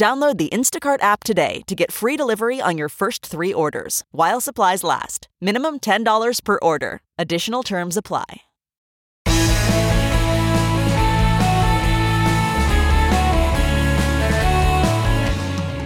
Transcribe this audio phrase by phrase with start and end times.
[0.00, 4.40] Download the Instacart app today to get free delivery on your first three orders while
[4.40, 5.28] supplies last.
[5.42, 7.02] Minimum $10 per order.
[7.18, 8.24] Additional terms apply.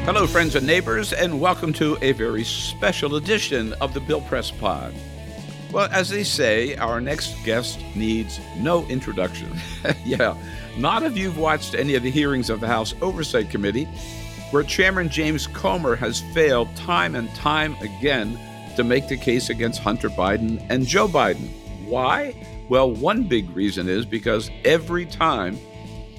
[0.04, 4.52] Hello, friends and neighbors, and welcome to a very special edition of the Bill Press
[4.52, 4.94] Pod.
[5.72, 9.50] Well, as they say, our next guest needs no introduction.
[10.04, 10.36] yeah,
[10.76, 13.84] not if you've watched any of the hearings of the House Oversight Committee,
[14.50, 18.38] where Chairman James Comer has failed time and time again
[18.76, 21.48] to make the case against Hunter Biden and Joe Biden.
[21.86, 22.34] Why?
[22.68, 25.58] Well, one big reason is because every time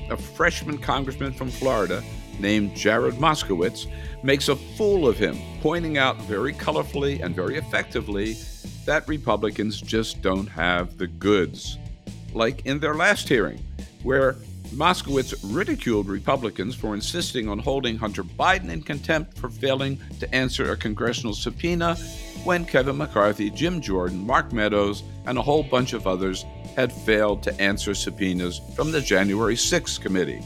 [0.10, 2.04] a freshman congressman from Florida
[2.40, 3.88] named Jared Moskowitz
[4.24, 8.36] makes a fool of him, pointing out very colorfully and very effectively
[8.86, 11.78] that Republicans just don't have the goods.
[12.34, 13.64] Like in their last hearing,
[14.06, 14.36] where
[14.72, 20.72] Moskowitz ridiculed Republicans for insisting on holding Hunter Biden in contempt for failing to answer
[20.72, 21.96] a congressional subpoena
[22.44, 26.46] when Kevin McCarthy, Jim Jordan, Mark Meadows, and a whole bunch of others
[26.76, 30.44] had failed to answer subpoenas from the January 6th committee.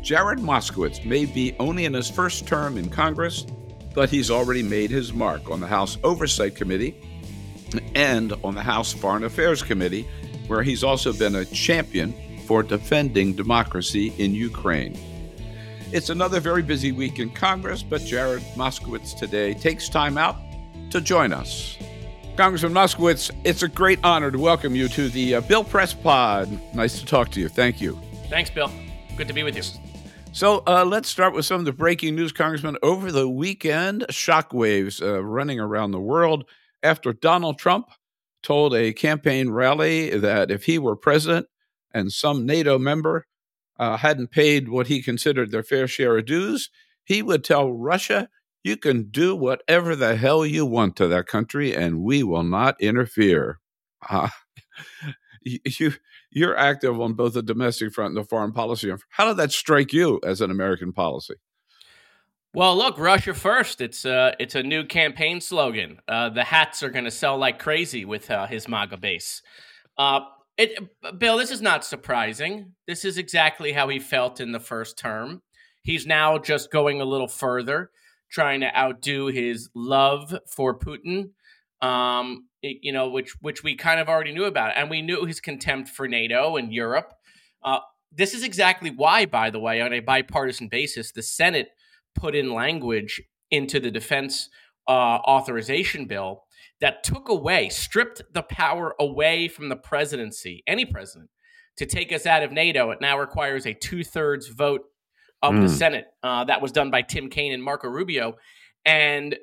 [0.00, 3.46] Jared Moskowitz may be only in his first term in Congress,
[3.94, 6.94] but he's already made his mark on the House Oversight Committee
[7.94, 10.06] and on the House Foreign Affairs Committee,
[10.46, 14.98] where he's also been a champion for defending democracy in Ukraine.
[15.92, 20.36] It's another very busy week in Congress, but Jared Moskowitz today takes time out
[20.90, 21.76] to join us.
[22.36, 26.48] Congressman Moskowitz, it's a great honor to welcome you to the uh, Bill Press Pod.
[26.74, 27.48] Nice to talk to you.
[27.48, 28.00] Thank you.
[28.28, 28.72] Thanks, Bill.
[29.16, 29.62] Good to be with you.
[30.32, 32.76] So uh, let's start with some of the breaking news, Congressman.
[32.82, 36.44] Over the weekend, shockwaves uh, running around the world
[36.82, 37.86] after Donald Trump
[38.42, 41.46] told a campaign rally that if he were president
[41.94, 43.26] and some NATO member
[43.78, 46.70] uh, hadn't paid what he considered their fair share of dues,
[47.04, 48.28] he would tell Russia,
[48.62, 52.80] you can do whatever the hell you want to that country and we will not
[52.80, 53.60] interfere.
[54.10, 54.28] Uh,
[55.42, 55.94] you,
[56.30, 58.92] you're active on both the domestic front and the foreign policy.
[59.08, 61.36] How did that strike you as an American policy?
[62.52, 63.80] Well, look, Russia first.
[63.80, 66.00] It's uh, it's a new campaign slogan.
[66.06, 69.42] Uh, the hats are going to sell like crazy with uh, his MAGA base.
[70.56, 70.78] It,
[71.18, 72.74] Bill, this is not surprising.
[72.86, 75.42] This is exactly how he felt in the first term.
[75.82, 77.90] He's now just going a little further,
[78.30, 81.30] trying to outdo his love for Putin.
[81.82, 85.24] Um, it, you know, which which we kind of already knew about, and we knew
[85.26, 87.12] his contempt for NATO and Europe.
[87.62, 87.80] Uh,
[88.12, 91.68] this is exactly why, by the way, on a bipartisan basis, the Senate
[92.14, 93.20] put in language
[93.50, 94.48] into the defense
[94.88, 96.44] uh, authorization bill
[96.80, 101.30] that took away, stripped the power away from the presidency, any president,
[101.76, 102.90] to take us out of NATO.
[102.90, 104.82] It now requires a two thirds vote
[105.42, 105.62] of mm.
[105.62, 105.74] the hmm.
[105.74, 106.06] Senate.
[106.22, 108.36] Uh, that was done by Tim Kaine and Marco Rubio.
[108.84, 109.36] And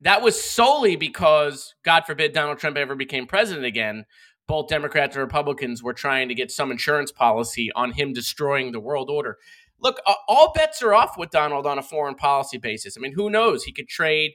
[0.00, 4.04] that was solely because, God forbid, Donald Trump ever became president again.
[4.46, 8.80] Both Democrats and Republicans were trying to get some insurance policy on him destroying the
[8.80, 9.38] world order
[9.80, 12.96] look, uh, all bets are off with Donald on a foreign policy basis.
[12.96, 13.64] I mean, who knows?
[13.64, 14.32] He could trade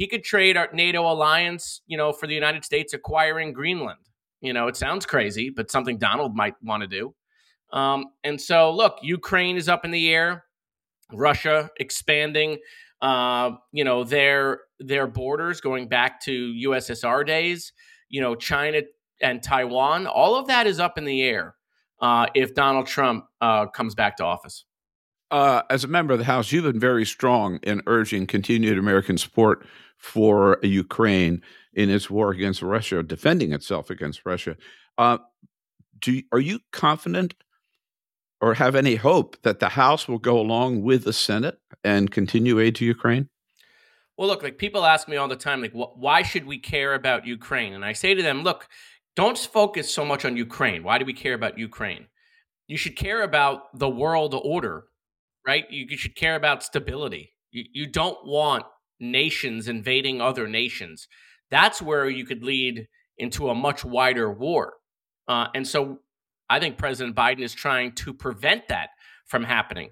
[0.00, 4.00] he could trade our NATO alliance, you know, for the United States acquiring Greenland.
[4.40, 7.14] You know, it sounds crazy, but something Donald might want to do.
[7.70, 10.44] Um, and so, look, Ukraine is up in the air.
[11.12, 12.56] Russia expanding,
[13.02, 17.70] uh, you know, their their borders going back to USSR days.
[18.08, 18.80] You know, China
[19.20, 20.06] and Taiwan.
[20.06, 21.56] All of that is up in the air
[22.00, 24.64] uh, if Donald Trump uh, comes back to office
[25.30, 29.16] uh, as a member of the House, you've been very strong in urging continued American
[29.16, 29.64] support
[30.00, 31.42] for Ukraine
[31.72, 34.56] in its war against Russia, defending itself against Russia.
[34.98, 35.18] Uh,
[36.00, 37.34] do are you confident
[38.40, 42.58] or have any hope that the House will go along with the Senate and continue
[42.58, 43.28] aid to Ukraine?
[44.16, 46.94] Well, look, like people ask me all the time, like, wh- why should we care
[46.94, 47.72] about Ukraine?
[47.72, 48.66] And I say to them, look,
[49.16, 50.82] don't focus so much on Ukraine.
[50.82, 52.06] Why do we care about Ukraine?
[52.66, 54.84] You should care about the world order
[55.46, 55.70] right?
[55.70, 57.32] You, you should care about stability.
[57.50, 58.64] You, you don't want
[59.00, 61.08] nations invading other nations.
[61.50, 62.86] That's where you could lead
[63.18, 64.74] into a much wider war.
[65.26, 65.98] Uh, and so
[66.48, 68.90] I think President Biden is trying to prevent that
[69.26, 69.90] from happening.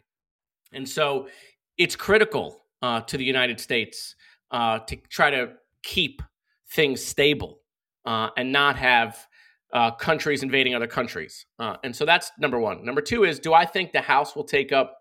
[0.73, 1.29] And so
[1.77, 4.15] it's critical uh, to the United States
[4.51, 5.53] uh, to try to
[5.83, 6.23] keep
[6.71, 7.61] things stable
[8.05, 9.27] uh, and not have
[9.73, 11.47] uh, countries invading other countries.
[11.59, 12.85] Uh, and so that's number one.
[12.85, 14.98] Number two is, do I think the House will take up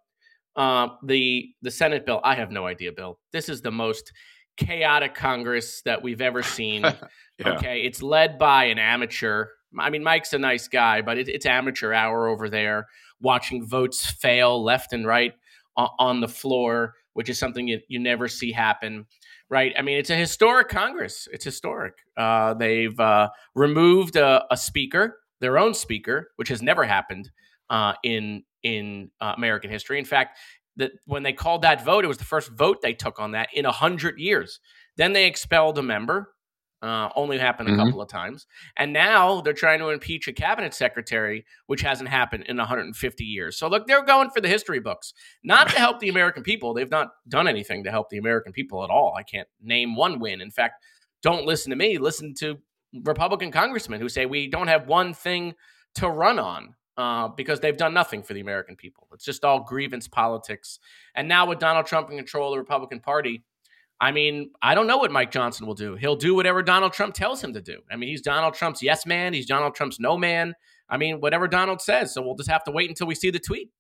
[0.58, 2.20] uh, the the Senate bill?
[2.24, 3.20] I have no idea, Bill.
[3.32, 4.12] This is the most
[4.58, 6.82] chaotic Congress that we've ever seen.
[6.82, 6.98] yeah.
[7.46, 9.46] Okay, it's led by an amateur.
[9.80, 12.88] I mean, Mike's a nice guy, but it, it's amateur hour over there,
[13.22, 15.34] watching votes fail left and right
[15.76, 19.06] on the floor, which is something you, you never see happen
[19.50, 19.74] right?
[19.78, 21.28] I mean, it's a historic Congress.
[21.32, 21.94] It's historic.
[22.16, 27.30] Uh, they've uh, removed a, a, speaker, their own speaker, which has never happened
[27.70, 30.00] uh, in in uh, American history.
[30.00, 30.38] In fact,
[30.78, 33.50] that when they called that vote, it was the first vote they took on that
[33.54, 34.60] in a hundred years.
[34.96, 36.34] Then they expelled a member.
[36.80, 37.86] Uh, only happened a mm-hmm.
[37.86, 38.46] couple of times.
[38.78, 43.58] And now they're trying to impeach a cabinet secretary, which hasn't happened in 150 years.
[43.58, 45.12] So, look, they're going for the history books,
[45.44, 46.76] not to help the American people.
[46.76, 49.16] They've not done anything to help the American people at all.
[49.18, 50.40] I can't name one win.
[50.40, 50.84] In fact,
[51.24, 51.98] don't listen to me.
[51.98, 52.60] Listen to
[53.04, 55.56] Republican congressmen who say we don't have one thing
[55.96, 56.76] to run on.
[56.98, 59.08] Uh, because they've done nothing for the American people.
[59.14, 60.80] It's just all grievance politics.
[61.14, 63.44] And now, with Donald Trump in control of the Republican Party,
[64.00, 65.96] I mean, I don't know what Mike Johnson will do.
[65.96, 67.82] He'll do whatever Donald Trump tells him to do.
[67.92, 69.34] I mean, he's Donald Trump's yes man.
[69.34, 70.56] He's Donald Trump's no man.
[70.90, 72.14] I mean, whatever Donald says.
[72.14, 73.72] So we'll just have to wait until we see the tweet.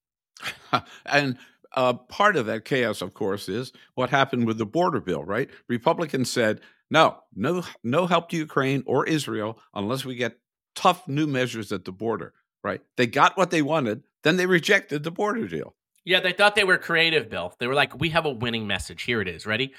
[1.05, 1.37] and
[1.75, 5.49] uh, part of that chaos, of course, is what happened with the border bill, right?
[5.67, 10.37] Republicans said, no, no, no help to Ukraine or Israel unless we get
[10.75, 12.81] tough new measures at the border, right?
[12.95, 15.75] They got what they wanted, then they rejected the border deal.
[16.05, 17.53] Yeah, they thought they were creative, Bill.
[17.59, 19.03] They were like, we have a winning message.
[19.03, 19.45] Here it is.
[19.45, 19.73] Ready?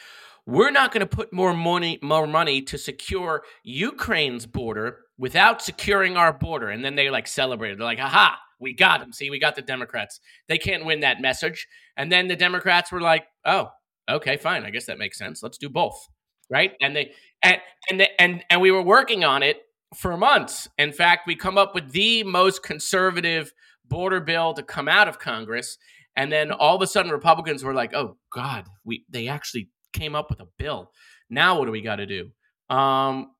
[0.48, 6.16] we're not going to put more money more money to secure Ukraine's border without securing
[6.16, 6.70] our border.
[6.70, 7.78] And then they like celebrated.
[7.78, 9.12] They're like, aha, we got them.
[9.12, 10.20] See, we got the Democrats.
[10.48, 11.68] They can't win that message.
[11.98, 13.68] And then the Democrats were like, oh,
[14.08, 14.64] okay, fine.
[14.64, 15.42] I guess that makes sense.
[15.42, 16.08] Let's do both.
[16.48, 16.72] Right.
[16.80, 17.60] And they and
[17.90, 19.60] and and and we were working on it
[19.94, 20.68] for months.
[20.78, 23.52] In fact, we come up with the most conservative
[23.86, 25.78] border bill to come out of Congress.
[26.16, 30.14] And then all of a sudden Republicans were like, oh God, we they actually came
[30.14, 30.92] up with a bill.
[31.30, 32.30] Now what do we got to do?
[32.68, 33.32] Um,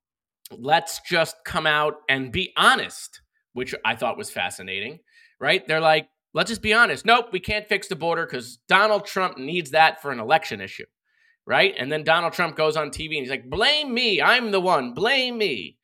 [0.50, 3.20] let's just come out and be honest,
[3.52, 5.00] which I thought was fascinating.
[5.40, 5.66] Right?
[5.66, 7.04] They're like, let's just be honest.
[7.04, 10.86] Nope, we can't fix the border because Donald Trump needs that for an election issue.
[11.46, 11.74] Right?
[11.78, 14.20] And then Donald Trump goes on TV and he's like, blame me.
[14.20, 14.92] I'm the one.
[14.92, 15.77] Blame me.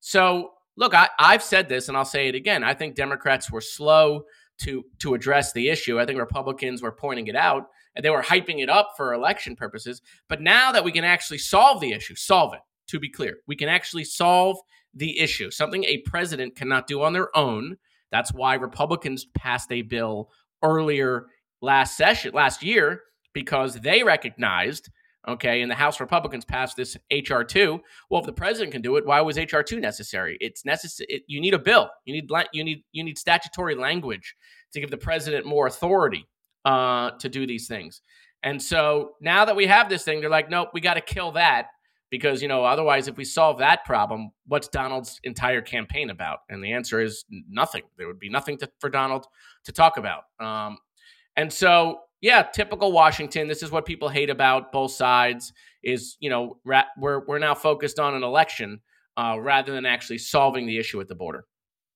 [0.00, 2.64] So look, I, I've said this and I'll say it again.
[2.64, 4.24] I think Democrats were slow
[4.62, 5.98] to to address the issue.
[6.00, 9.56] I think Republicans were pointing it out and they were hyping it up for election
[9.56, 10.02] purposes.
[10.28, 13.56] But now that we can actually solve the issue, solve it, to be clear, we
[13.56, 14.58] can actually solve
[14.94, 17.76] the issue, something a president cannot do on their own.
[18.10, 20.30] That's why Republicans passed a bill
[20.62, 21.26] earlier
[21.62, 24.90] last session, last year, because they recognized,
[25.28, 27.80] okay, and the House Republicans passed this HR two.
[28.08, 30.36] Well, if the president can do it, why was HR two necessary?
[30.40, 31.06] It's necessary.
[31.10, 31.90] It, you need a bill.
[32.04, 34.34] You need you need you need statutory language
[34.72, 36.26] to give the president more authority
[36.64, 38.02] uh, to do these things.
[38.42, 41.32] And so now that we have this thing, they're like, nope, we got to kill
[41.32, 41.66] that
[42.10, 46.40] because you know otherwise, if we solve that problem, what's Donald's entire campaign about?
[46.48, 47.82] And the answer is nothing.
[47.96, 49.26] There would be nothing to, for Donald
[49.64, 50.24] to talk about.
[50.40, 50.78] Um,
[51.36, 53.48] and so, yeah, typical Washington.
[53.48, 55.52] This is what people hate about both sides.
[55.82, 58.80] Is you know ra- we're we're now focused on an election
[59.16, 61.46] uh, rather than actually solving the issue at the border.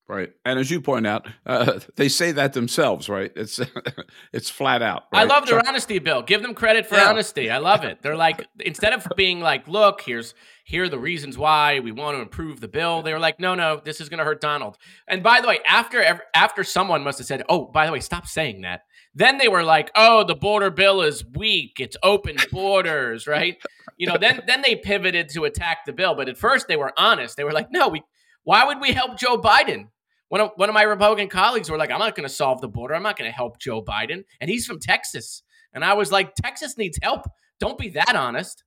[0.06, 3.32] Right, and as you point out, uh, they say that themselves, right?
[3.34, 3.58] It's
[4.32, 5.04] it's flat out.
[5.12, 5.20] Right?
[5.20, 6.20] I love their honesty, Bill.
[6.20, 7.08] Give them credit for yeah.
[7.08, 7.50] honesty.
[7.50, 8.02] I love it.
[8.02, 12.18] They're like instead of being like, "Look, here's here are the reasons why we want
[12.18, 14.76] to improve the bill," they were like, "No, no, this is going to hurt Donald."
[15.08, 18.26] And by the way, after after someone must have said, "Oh, by the way, stop
[18.26, 18.82] saying that,"
[19.14, 21.78] then they were like, "Oh, the border bill is weak.
[21.80, 23.56] It's open borders, right?"
[23.96, 26.92] You know, then then they pivoted to attack the bill, but at first they were
[26.96, 27.36] honest.
[27.36, 28.02] They were like, "No, we."
[28.44, 29.88] Why would we help Joe Biden?
[30.28, 32.68] One of, one of my Republican colleagues were like, I'm not going to solve the
[32.68, 32.94] border.
[32.94, 34.24] I'm not going to help Joe Biden.
[34.40, 35.42] And he's from Texas.
[35.72, 37.26] And I was like, Texas needs help.
[37.58, 38.64] Don't be that honest.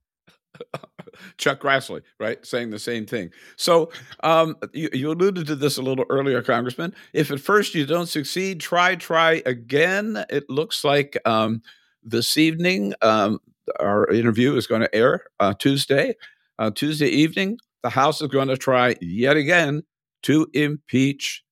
[1.38, 3.32] Chuck Grassley, right, saying the same thing.
[3.56, 3.92] So
[4.24, 6.94] um, you, you, alluded to this a little earlier, Congressman.
[7.14, 10.24] If at first you don't succeed, try, try again.
[10.30, 11.62] It looks like um,
[12.04, 13.40] this evening um,
[13.80, 16.16] our interview is going to air uh, Tuesday.
[16.60, 19.84] Uh, Tuesday evening, the House is going to try yet again
[20.24, 21.44] to impeach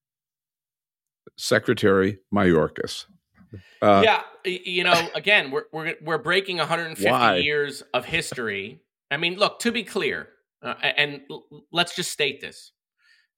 [1.37, 3.05] Secretary Mayorkas.
[3.81, 7.37] Uh, yeah, you know, again, we're we're we're breaking 150 why?
[7.37, 8.81] years of history.
[9.11, 10.29] I mean, look, to be clear,
[10.61, 11.21] uh, and
[11.71, 12.71] let's just state this: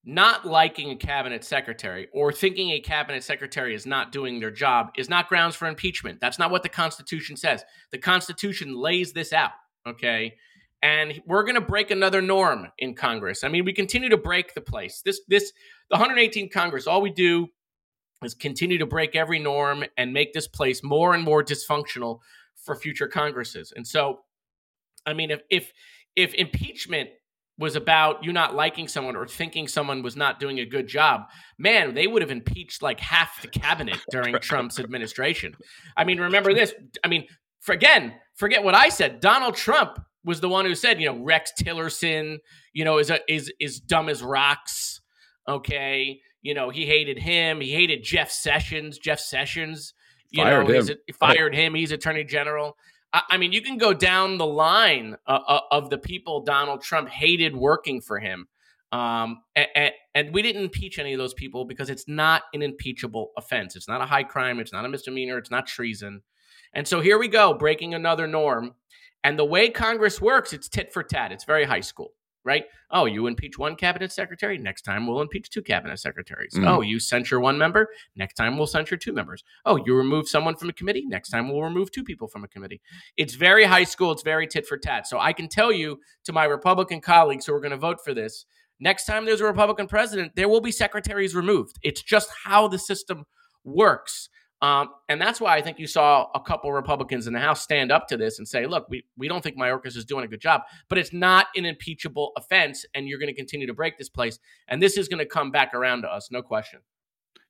[0.04, 4.92] not liking a cabinet secretary or thinking a cabinet secretary is not doing their job
[4.98, 6.20] is not grounds for impeachment.
[6.22, 7.64] That's not what the Constitution says.
[7.92, 9.52] The Constitution lays this out,
[9.86, 10.36] okay?
[10.82, 13.44] And we're going to break another norm in Congress.
[13.44, 15.02] I mean, we continue to break the place.
[15.04, 15.52] This this
[15.90, 17.48] the 118th Congress, all we do
[18.24, 22.20] is continue to break every norm and make this place more and more dysfunctional
[22.56, 23.74] for future Congresses.
[23.76, 24.20] And so,
[25.08, 25.72] I mean, if if
[26.16, 27.10] if impeachment
[27.58, 31.22] was about you not liking someone or thinking someone was not doing a good job,
[31.58, 35.56] man, they would have impeached like half the cabinet during Trump's administration.
[35.96, 36.74] I mean, remember this.
[37.04, 37.26] I mean,
[37.62, 39.20] for, again, forget what I said.
[39.20, 42.38] Donald Trump was the one who said, you know, Rex Tillerson,
[42.74, 45.02] you know, is a, is is dumb as rocks.
[45.48, 47.62] Okay, you know, he hated him.
[47.62, 49.00] He hated Jeff Sessions.
[49.00, 49.94] Jeff Sessions,
[50.30, 50.90] you fired know, him.
[51.10, 51.74] A, fired him.
[51.74, 52.76] He's Attorney General.
[53.14, 57.08] I mean, you can go down the line uh, uh, of the people Donald Trump
[57.10, 58.48] hated working for him.
[58.92, 63.32] Um, and, and, we didn't impeach any of those people because it's not an impeachable
[63.38, 63.76] offense.
[63.76, 64.60] It's not a high crime.
[64.60, 65.38] It's not a misdemeanor.
[65.38, 66.22] It's not treason.
[66.74, 68.76] And so here we go, breaking another norm.
[69.26, 71.34] And the way Congress works, it's tit for tat.
[71.34, 72.14] It's very high school
[72.48, 72.66] right?
[72.90, 74.58] Oh, you impeach one cabinet secretary.
[74.58, 76.54] Next time we'll impeach two cabinet secretaries.
[76.56, 76.68] Mm.
[76.68, 77.90] Oh, you censure one member.
[78.16, 79.44] Next time we'll censure two members.
[79.66, 81.06] Oh, you remove someone from a committee.
[81.06, 82.82] Next time we'll remove two people from a committee.
[83.18, 84.12] It's very high school.
[84.12, 85.06] It's very tit for tat.
[85.06, 88.14] So I can tell you to my Republican colleagues who are going to vote for
[88.14, 88.46] this
[88.80, 91.80] next time there's a Republican president, there will be secretaries removed.
[91.84, 93.26] It's just how the system
[93.64, 94.30] works.
[94.62, 97.92] Um, and that's why I think you saw a couple Republicans in the House stand
[97.92, 100.42] up to this and say, look, we, we don't think Mayorkas is doing a good
[100.42, 104.10] job, but it's not an impeachable offense, and you're going to continue to break this
[104.10, 104.40] place.
[104.68, 106.80] And this is going to come back around to us, no question.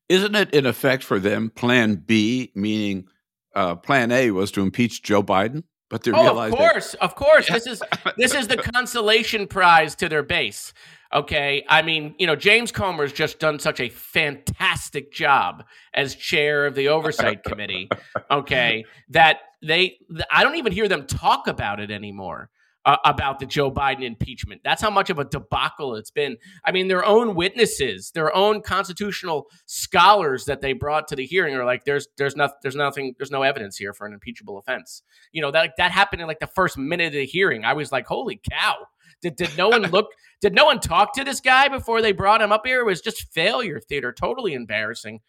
[0.09, 3.07] Isn't it, in effect, for them, plan B, meaning
[3.55, 5.63] uh, plan A was to impeach Joe Biden?
[5.89, 7.47] But they oh, of course, of course.
[7.47, 7.81] This is
[8.17, 10.73] this is the consolation prize to their base.
[11.13, 11.65] Okay.
[11.69, 15.63] I mean, you know, James Comer's just done such a fantastic job
[15.93, 17.89] as chair of the oversight committee.
[18.29, 18.85] Okay.
[19.09, 19.99] That they,
[20.31, 22.49] I don't even hear them talk about it anymore.
[22.87, 24.61] Uh, about the Joe Biden impeachment.
[24.63, 26.37] That's how much of a debacle it's been.
[26.63, 31.53] I mean, their own witnesses, their own constitutional scholars that they brought to the hearing
[31.55, 35.03] are like, "There's, there's nothing, there's nothing, there's no evidence here for an impeachable offense."
[35.33, 37.65] You know that that happened in like the first minute of the hearing.
[37.65, 38.77] I was like, "Holy cow!"
[39.21, 40.07] Did, did no one look?
[40.39, 42.79] did no one talk to this guy before they brought him up here?
[42.79, 45.19] It was just failure theater, totally embarrassing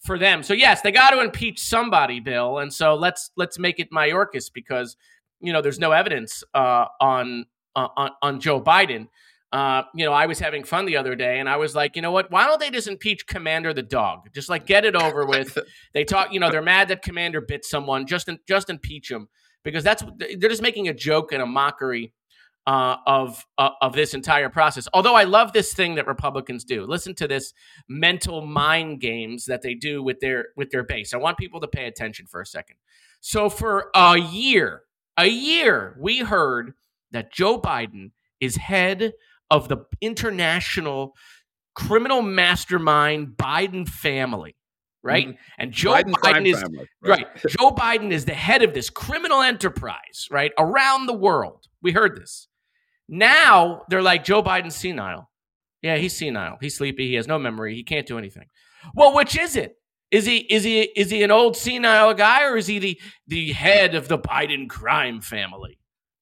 [0.00, 0.42] for them.
[0.42, 2.58] So yes, they got to impeach somebody, Bill.
[2.58, 4.98] And so let's let's make it Mayorkas because
[5.46, 9.08] you know there's no evidence uh, on, uh, on on Joe Biden.
[9.52, 12.02] Uh, you know, I was having fun the other day, and I was like, you
[12.02, 12.30] know what?
[12.30, 14.28] Why don't they just impeach Commander the dog?
[14.34, 15.56] Just like get it over with.
[15.94, 18.06] they talk, you know, they're mad that Commander bit someone.
[18.06, 19.28] Just in, just impeach him
[19.62, 22.12] because that's they're just making a joke and a mockery
[22.66, 24.88] uh, of uh, of this entire process.
[24.92, 26.84] Although I love this thing that Republicans do.
[26.84, 27.54] Listen to this
[27.88, 31.14] mental mind games that they do with their with their base.
[31.14, 32.76] I want people to pay attention for a second.
[33.20, 34.82] So for a year,
[35.16, 36.74] a year, we heard
[37.12, 39.12] that Joe Biden is head
[39.50, 41.14] of the international
[41.74, 44.56] criminal mastermind Biden family
[45.06, 45.28] right?
[45.28, 45.36] Mm-hmm.
[45.58, 47.26] And Joe Biden, Biden is family, right.
[47.26, 47.36] right.
[47.48, 50.52] Joe Biden is the head of this criminal enterprise, right?
[50.58, 51.66] Around the world.
[51.80, 52.48] We heard this.
[53.08, 55.30] Now they're like Joe Biden's senile.
[55.80, 56.56] Yeah, he's senile.
[56.60, 57.06] He's sleepy.
[57.06, 57.74] He has no memory.
[57.74, 58.46] He can't do anything.
[58.94, 59.76] Well, which is it?
[60.10, 63.52] Is he is he is he an old senile guy or is he the the
[63.52, 65.78] head of the Biden crime family?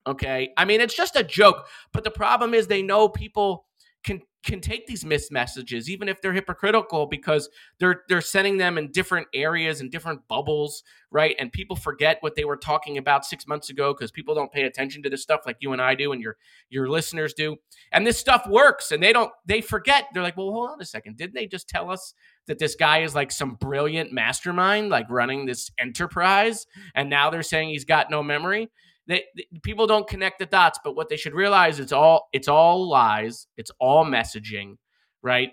[0.06, 0.52] Okay.
[0.56, 3.66] I mean, it's just a joke, but the problem is they know people
[4.04, 8.76] can can take these missed messages, even if they're hypocritical, because they're they're sending them
[8.76, 11.34] in different areas and different bubbles, right?
[11.38, 14.64] And people forget what they were talking about six months ago because people don't pay
[14.64, 16.36] attention to this stuff like you and I do, and your
[16.68, 17.56] your listeners do.
[17.90, 20.08] And this stuff works, and they don't they forget.
[20.12, 22.14] They're like, well, hold on a second, didn't they just tell us
[22.46, 27.42] that this guy is like some brilliant mastermind, like running this enterprise, and now they're
[27.42, 28.70] saying he's got no memory?
[29.06, 32.48] They, they, people don't connect the dots but what they should realize it's all it's
[32.48, 33.46] all lies.
[33.56, 34.76] It's all messaging
[35.24, 35.52] right?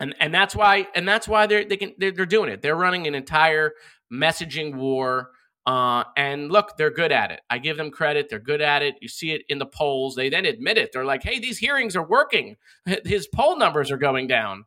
[0.00, 2.62] And and that's why and that's why they're they can they're, they're doing it.
[2.62, 3.72] They're running an entire
[4.10, 5.30] messaging war
[5.66, 7.40] uh, and look they're good at it.
[7.50, 8.28] I give them credit.
[8.30, 8.94] They're good at it.
[9.02, 10.14] You see it in the polls.
[10.14, 10.90] They then admit it.
[10.92, 12.56] They're like hey these hearings are working.
[13.04, 14.64] His poll numbers are going down.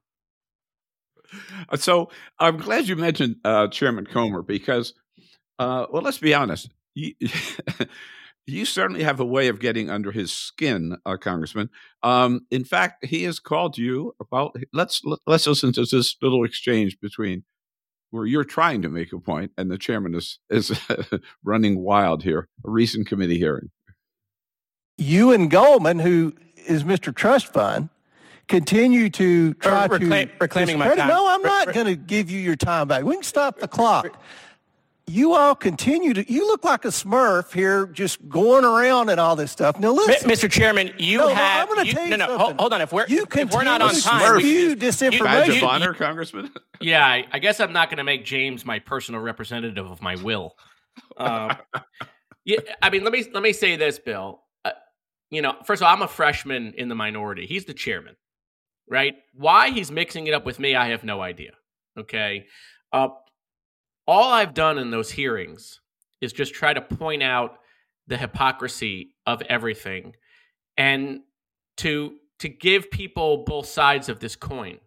[1.77, 4.93] So i'm glad you mentioned uh, chairman comer because
[5.57, 7.14] uh, well let's be honest you,
[8.48, 11.70] you certainly have a way of getting under his skin, uh, Congressman.
[12.02, 14.56] Um, in fact, he has called you about.
[14.74, 17.44] Let's let's listen to this little exchange between
[18.12, 20.80] where you're trying to make a point and the chairman is is
[21.44, 22.48] running wild here.
[22.66, 23.70] A recent committee hearing.
[24.98, 27.14] You and Goldman, who is Mr.
[27.14, 27.90] Trust Fund,
[28.48, 31.10] continue to try reclaim, to reclaiming my time.
[31.10, 33.04] No, I'm not going to give you your time back.
[33.04, 34.18] We can stop the clock.
[35.08, 36.32] You all continue to.
[36.32, 39.80] You look like a Smurf here, just going around and all this stuff.
[39.80, 40.50] Now listen, Mr.
[40.50, 41.70] Chairman, you no, have.
[41.70, 42.82] No, I'm you, tell you no, no, hold, hold on.
[42.82, 45.20] If we're you if we're not on continue time, spew we, disinformation.
[45.20, 46.52] Badge of you- honor, Congressman.
[46.82, 50.18] Yeah, I, I guess I'm not going to make James my personal representative of my
[50.18, 50.58] will.
[51.16, 51.56] Um,
[52.46, 54.42] yeah, I mean, let me let me say this, Bill.
[54.66, 54.72] Uh,
[55.30, 57.46] you know, first of all, I'm a freshman in the minority.
[57.46, 58.18] He's the chairman,
[58.90, 59.16] right?
[59.34, 61.52] Why he's mixing it up with me, I have no idea.
[61.98, 62.48] Okay,
[62.92, 63.08] uh,
[64.08, 65.80] all I've done in those hearings
[66.22, 67.58] is just try to point out
[68.08, 70.16] the hypocrisy of everything,
[70.78, 71.22] and
[71.78, 74.80] to to give people both sides of this coin.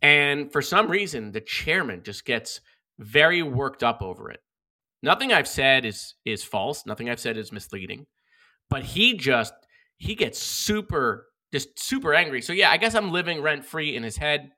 [0.00, 2.60] And for some reason, the chairman just gets
[2.98, 4.40] very worked up over it.
[5.02, 6.86] Nothing I've said is is false.
[6.86, 8.06] Nothing I've said is misleading.
[8.70, 9.54] But he just
[9.96, 12.42] he gets super just super angry.
[12.42, 14.50] So yeah, I guess I'm living rent free in his head,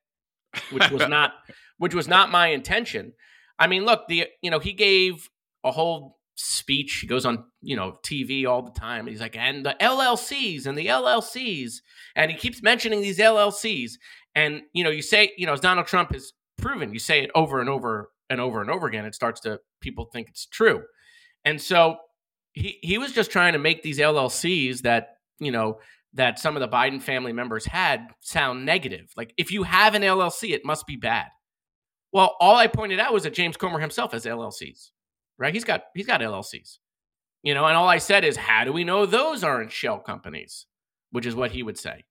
[0.71, 1.33] which was not
[1.79, 3.13] which was not my intention.
[3.59, 5.29] I mean, look, the you know, he gave
[5.65, 6.99] a whole speech.
[7.01, 9.07] He goes on, you know, TV all the time.
[9.07, 11.75] He's like, and the LLCs and the LLCs.
[12.17, 13.93] And he keeps mentioning these LLCs.
[14.35, 17.31] And, you know, you say, you know, as Donald Trump has proven, you say it
[17.35, 20.83] over and over and over and over again, it starts to people think it's true.
[21.45, 21.99] And so
[22.53, 25.79] he he was just trying to make these LLCs that, you know,
[26.15, 29.13] that some of the Biden family members had sound negative.
[29.17, 31.27] Like if you have an LLC, it must be bad.
[32.15, 34.91] Well, all I pointed out was that James Comer himself has LLCs,
[35.37, 35.53] right?
[35.53, 36.79] He's got he's got LLCs,
[37.43, 37.67] you know.
[37.67, 40.67] And all I said is, how do we know those aren't shell companies?
[41.11, 42.05] Which is what he would say,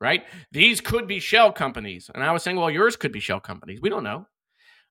[0.00, 0.24] right?
[0.50, 3.80] These could be shell companies, and I was saying, well, yours could be shell companies.
[3.82, 4.26] We don't know.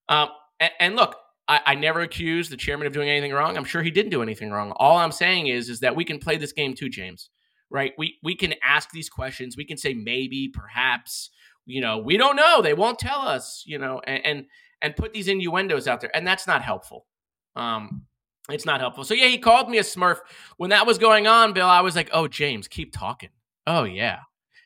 [0.07, 1.15] Um, and, and look,
[1.47, 3.57] I, I never accused the chairman of doing anything wrong.
[3.57, 4.71] I'm sure he didn't do anything wrong.
[4.75, 7.31] All I'm saying is, is that we can play this game too, James.
[7.71, 7.93] Right?
[7.97, 9.57] We we can ask these questions.
[9.57, 11.31] We can say maybe, perhaps.
[11.69, 12.61] You know, we don't know.
[12.61, 13.63] They won't tell us.
[13.65, 14.45] You know, and and,
[14.81, 17.05] and put these innuendos out there, and that's not helpful.
[17.55, 18.03] Um,
[18.49, 19.03] it's not helpful.
[19.03, 20.17] So yeah, he called me a Smurf
[20.57, 21.67] when that was going on, Bill.
[21.67, 23.29] I was like, oh, James, keep talking.
[23.67, 24.19] Oh yeah,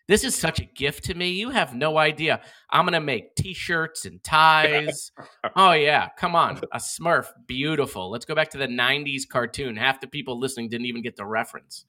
[0.08, 1.32] this is such a gift to me.
[1.32, 2.42] You have no idea.
[2.70, 5.12] I'm gonna make T-shirts and ties.
[5.56, 8.10] oh yeah, come on, a Smurf, beautiful.
[8.10, 9.76] Let's go back to the '90s cartoon.
[9.76, 11.86] Half the people listening didn't even get the reference,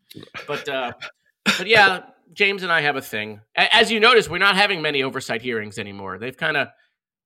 [0.48, 0.92] but uh,
[1.44, 2.00] but yeah,
[2.32, 3.40] James and I have a thing.
[3.56, 6.18] As you notice, we're not having many oversight hearings anymore.
[6.18, 6.68] They've kind of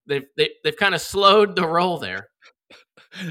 [0.07, 2.29] they've they, they've kind of slowed the roll there.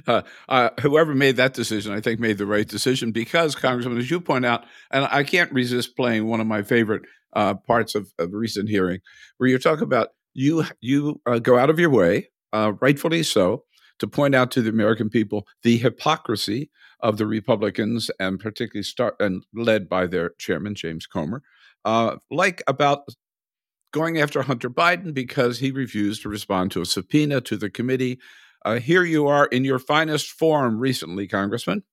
[0.08, 4.10] Uh, uh, whoever made that decision, I think, made the right decision because, Congressman, as
[4.10, 7.04] you point out, and I can't resist playing one of my favorite
[7.34, 9.02] uh, parts of, of recent hearing,
[9.38, 13.66] where you talk about you you uh, go out of your way, uh, rightfully so,
[14.00, 19.16] to point out to the American people the hypocrisy of the Republicans, and particularly start
[19.20, 21.44] and led by their chairman James Comer,
[21.86, 23.08] uh, like about
[23.92, 28.20] going after Hunter Biden because he refused to respond to a subpoena to the committee.
[28.66, 31.84] Uh, here you are in your finest form recently, Congressman.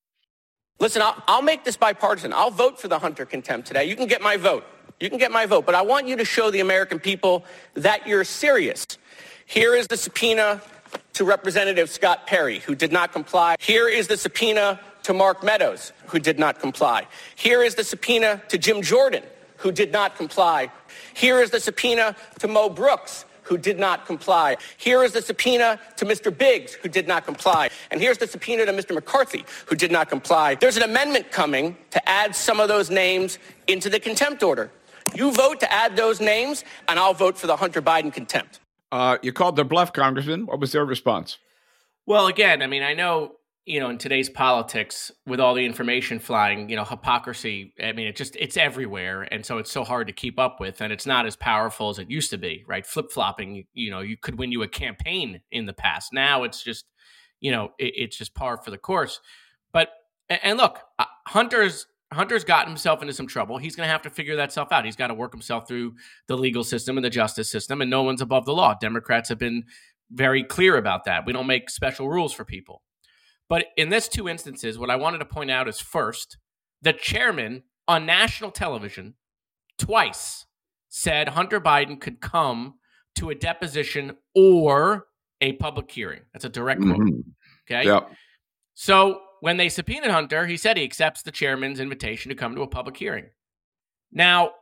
[0.79, 2.33] Listen, I'll, I'll make this bipartisan.
[2.33, 3.85] I'll vote for the Hunter contempt today.
[3.85, 4.65] You can get my vote.
[4.99, 5.65] You can get my vote.
[5.65, 8.85] But I want you to show the American people that you're serious.
[9.45, 10.61] Here is the subpoena
[11.13, 13.55] to Representative Scott Perry, who did not comply.
[13.59, 17.05] Here is the subpoena to Mark Meadows, who did not comply.
[17.35, 19.23] Here is the subpoena to Jim Jordan,
[19.57, 20.71] who did not comply.
[21.13, 24.57] Here is the subpoena to Mo Brooks, who did not comply.
[24.77, 26.35] Here is the subpoena to Mr.
[26.35, 27.69] Biggs, who did not comply.
[27.91, 28.95] And here's the subpoena to Mr.
[28.95, 30.55] McCarthy, who did not comply.
[30.55, 33.37] There's an amendment coming to add some of those names
[33.67, 34.71] into the contempt order.
[35.13, 38.59] You vote to add those names, and I'll vote for the Hunter Biden contempt.
[38.91, 40.47] Uh, you called their bluff, Congressman.
[40.47, 41.37] What was their response?
[42.07, 43.33] Well, again, I mean, I know
[43.65, 47.73] you know in today's politics with all the information flying, you know, hypocrisy.
[47.83, 50.81] I mean, it just it's everywhere, and so it's so hard to keep up with,
[50.81, 52.85] and it's not as powerful as it used to be, right?
[52.85, 56.13] Flip flopping, you know, you could win you a campaign in the past.
[56.13, 56.85] Now it's just,
[57.41, 59.19] you know, it, it's just par for the course.
[59.73, 59.89] But
[60.29, 63.57] and look, uh, Hunter's Hunter's gotten himself into some trouble.
[63.57, 64.85] He's going to have to figure that stuff out.
[64.85, 65.95] He's got to work himself through
[66.27, 68.75] the legal system and the justice system, and no one's above the law.
[68.79, 69.63] Democrats have been
[70.11, 71.25] very clear about that.
[71.25, 72.83] We don't make special rules for people.
[73.47, 76.37] But in this two instances, what I wanted to point out is first,
[76.81, 79.15] the chairman on national television
[79.77, 80.45] twice
[80.89, 82.75] said Hunter Biden could come
[83.15, 85.07] to a deposition or
[85.41, 86.21] a public hearing.
[86.33, 86.97] That's a direct quote.
[86.97, 87.23] Mhm.
[87.69, 87.85] Okay.
[87.85, 88.11] Yep.
[88.73, 92.61] So when they subpoenaed Hunter, he said he accepts the chairman's invitation to come to
[92.61, 93.29] a public hearing.
[94.11, 94.53] Now,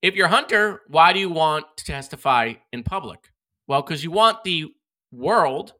[0.00, 3.30] if you're Hunter, why do you want to testify in public?
[3.66, 4.74] Well, because you want the
[5.12, 5.74] world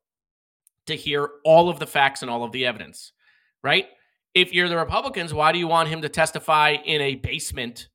[0.86, 3.12] to hear all of the facts and all of the evidence,
[3.62, 3.86] right?
[4.34, 7.88] If you're the Republicans, why do you want him to testify in a basement,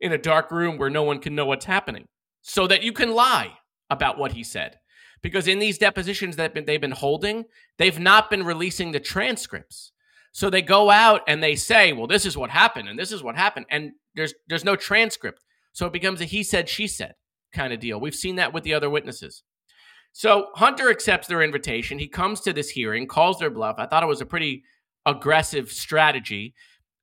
[0.00, 2.06] in a dark room where no one can know what's happening?
[2.42, 3.52] so that you can lie
[3.88, 4.78] about what he said.
[5.22, 7.44] Because in these depositions that they've been holding,
[7.78, 9.92] they've not been releasing the transcripts.
[10.32, 13.22] So they go out and they say, "Well, this is what happened, and this is
[13.22, 15.42] what happened," and there's there's no transcript.
[15.72, 17.14] So it becomes a he said she said
[17.52, 18.00] kind of deal.
[18.00, 19.42] We've seen that with the other witnesses.
[20.12, 21.98] So Hunter accepts their invitation.
[21.98, 23.76] He comes to this hearing, calls their bluff.
[23.78, 24.64] I thought it was a pretty
[25.06, 26.54] aggressive strategy.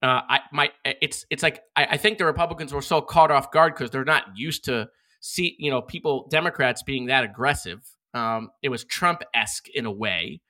[0.04, 3.52] Uh, I my it's it's like I, I think the Republicans were so caught off
[3.52, 4.90] guard because they're not used to
[5.22, 7.82] see you know people Democrats being that aggressive.
[8.14, 10.42] Um, it was Trump esque in a way,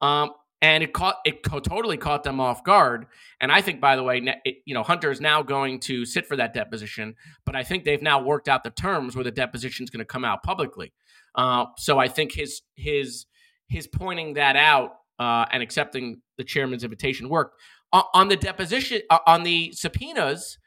[0.00, 0.30] um,
[0.62, 3.06] and it caught it co- totally caught them off guard.
[3.38, 6.26] And I think, by the way, it, you know Hunter is now going to sit
[6.26, 9.84] for that deposition, but I think they've now worked out the terms where the deposition
[9.84, 10.94] is going to come out publicly.
[11.36, 13.26] Uh, so I think his his
[13.68, 17.56] his pointing that out uh, and accepting the chairman's invitation worked
[17.92, 20.58] on the deposition uh, on the subpoenas.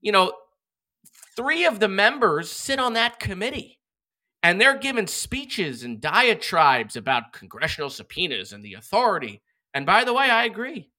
[0.00, 0.32] You know,
[1.36, 3.78] three of the members sit on that committee,
[4.42, 9.42] and they're giving speeches and diatribes about congressional subpoenas and the authority.
[9.74, 10.90] And by the way, I agree.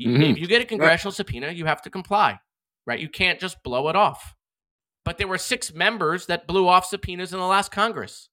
[0.00, 0.22] Mm-hmm.
[0.22, 2.40] If you get a congressional subpoena, you have to comply,
[2.86, 2.98] right?
[3.00, 4.34] You can't just blow it off.
[5.04, 8.28] But there were six members that blew off subpoenas in the last Congress.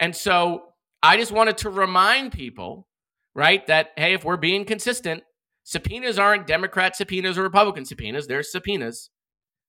[0.00, 0.62] And so
[1.02, 2.88] I just wanted to remind people,
[3.34, 5.22] right, that hey, if we're being consistent,
[5.62, 9.10] subpoenas aren't Democrat subpoenas or Republican subpoenas; they're subpoenas.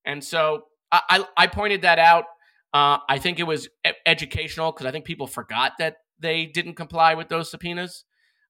[0.05, 2.25] And so I, I, I pointed that out.
[2.73, 6.75] Uh, I think it was e- educational because I think people forgot that they didn't
[6.75, 8.05] comply with those subpoenas.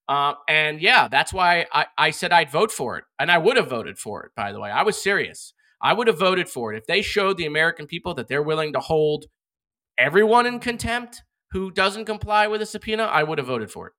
[0.08, 3.06] Uh, and yeah, that's why I, I said I'd vote for it.
[3.20, 4.70] And I would have voted for it, by the way.
[4.70, 5.54] I was serious.
[5.82, 6.78] I would have voted for it.
[6.78, 9.26] If they showed the American people that they're willing to hold
[9.98, 11.24] everyone in contempt,
[11.56, 13.94] who doesn't comply with a subpoena, I would have voted for it.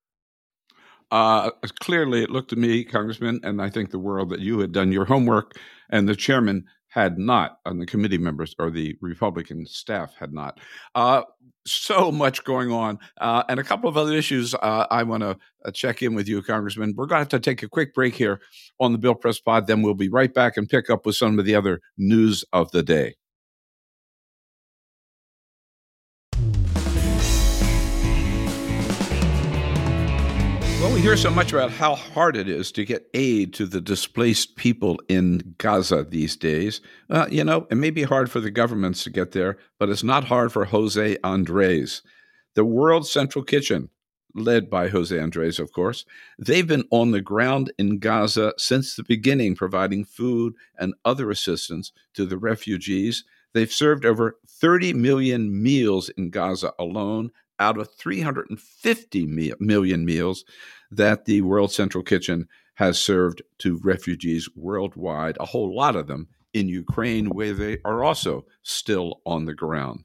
[1.10, 4.72] Uh, clearly, it looked to me, Congressman, and I think the world that you had
[4.72, 5.54] done your homework,
[5.88, 10.60] and the chairman had not, and the committee members or the Republican staff had not.
[10.94, 11.22] Uh,
[11.66, 15.38] so much going on, uh, and a couple of other issues uh, I want to
[15.64, 16.92] uh, check in with you, Congressman.
[16.94, 18.42] We're going to have to take a quick break here
[18.78, 21.38] on the Bill Press Pod, then we'll be right back and pick up with some
[21.38, 23.14] of the other news of the day.
[31.06, 35.00] Hear so much about how hard it is to get aid to the displaced people
[35.08, 36.80] in Gaza these days.
[37.08, 40.02] Uh, you know, it may be hard for the governments to get there, but it's
[40.02, 42.02] not hard for Jose Andres.
[42.54, 43.88] The World Central Kitchen,
[44.34, 46.04] led by Jose Andres, of course,
[46.40, 51.92] they've been on the ground in Gaza since the beginning, providing food and other assistance
[52.14, 53.22] to the refugees.
[53.52, 59.26] They've served over 30 million meals in Gaza alone out of 350
[59.58, 60.44] million meals
[60.90, 66.28] that the World Central Kitchen has served to refugees worldwide, a whole lot of them
[66.52, 70.04] in Ukraine, where they are also still on the ground.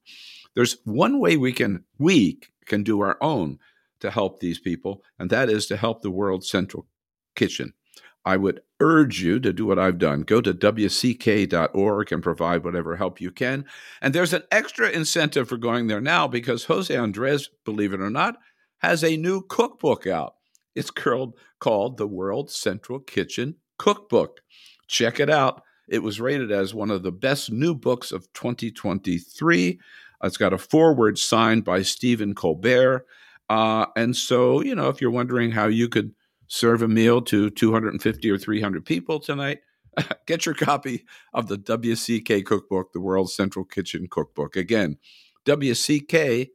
[0.56, 3.60] There's one way we can we can do our own
[4.00, 6.88] to help these people, and that is to help the World Central
[7.36, 7.74] Kitchen.
[8.24, 10.22] I would urge you to do what I've done.
[10.22, 13.66] Go to wck.org and provide whatever help you can.
[14.02, 18.10] And there's an extra incentive for going there now because Jose Andres, believe it or
[18.10, 18.38] not,
[18.80, 20.36] has a new cookbook out.
[20.76, 24.42] It's called, called the World Central Kitchen Cookbook.
[24.88, 25.64] Check it out.
[25.88, 29.80] It was rated as one of the best new books of 2023.
[30.24, 33.06] It's got a foreword signed by Stephen Colbert.
[33.50, 36.14] Uh, and so, you know, if you're wondering how you could
[36.52, 39.60] serve a meal to 250 or 300 people tonight,
[40.28, 44.58] get your copy of the WCK Cookbook, the World Central Kitchen Cookbook.
[44.58, 44.98] Again,
[45.46, 46.50] WCK.org.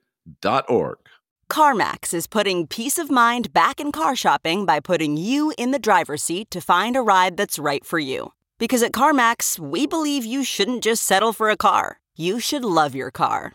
[1.49, 5.79] CarMax is putting peace of mind back in car shopping by putting you in the
[5.79, 8.33] driver's seat to find a ride that's right for you.
[8.59, 12.95] Because at CarMax, we believe you shouldn't just settle for a car, you should love
[12.95, 13.55] your car.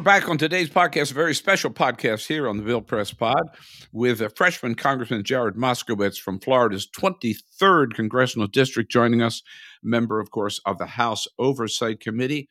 [0.00, 3.50] We're back on today's podcast, a very special podcast here on the Bill Press Pod
[3.92, 9.42] with a freshman Congressman Jared Moskowitz from Florida's 23rd Congressional District joining us,
[9.82, 12.48] member, of course, of the House Oversight Committee.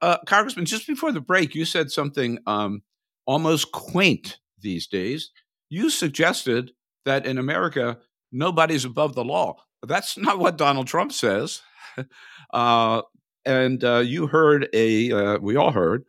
[0.00, 2.80] Uh, Congressman, just before the break, you said something um,
[3.26, 5.32] almost quaint these days.
[5.68, 6.70] You suggested
[7.04, 7.98] that in America,
[8.32, 9.56] nobody's above the law.
[9.86, 11.60] That's not what Donald Trump says.
[12.54, 13.02] uh,
[13.44, 16.06] and uh, you heard a, uh, we all heard,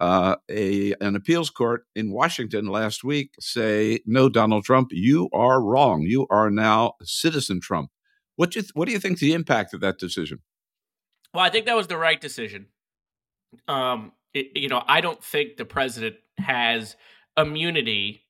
[0.00, 5.62] uh, a an appeals court in Washington last week say, "No, Donald Trump, you are
[5.62, 6.02] wrong.
[6.02, 7.90] You are now citizen Trump."
[8.36, 10.40] What do you th- what do you think the impact of that decision?
[11.34, 12.66] Well, I think that was the right decision.
[13.66, 16.96] Um, it, you know, I don't think the president has
[17.36, 18.22] immunity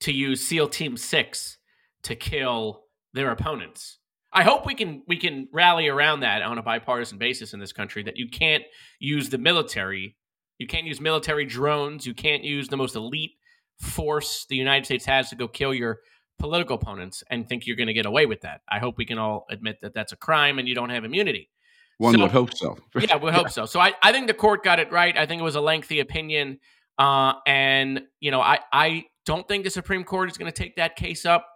[0.00, 1.58] to use SEAL Team Six
[2.02, 3.98] to kill their opponents.
[4.32, 7.72] I hope we can we can rally around that on a bipartisan basis in this
[7.72, 8.64] country that you can't
[9.00, 10.16] use the military
[10.60, 12.06] you can't use military drones.
[12.06, 13.32] You can't use the most elite
[13.80, 16.00] force the United States has to go kill your
[16.38, 18.60] political opponents and think you're going to get away with that.
[18.68, 21.48] I hope we can all admit that that's a crime and you don't have immunity.
[21.96, 22.76] One so, would hope so.
[23.00, 23.64] yeah, we hope so.
[23.64, 25.16] So I, I think the court got it right.
[25.16, 26.58] I think it was a lengthy opinion.
[26.98, 30.76] Uh, and, you know, I, I don't think the Supreme Court is going to take
[30.76, 31.46] that case up.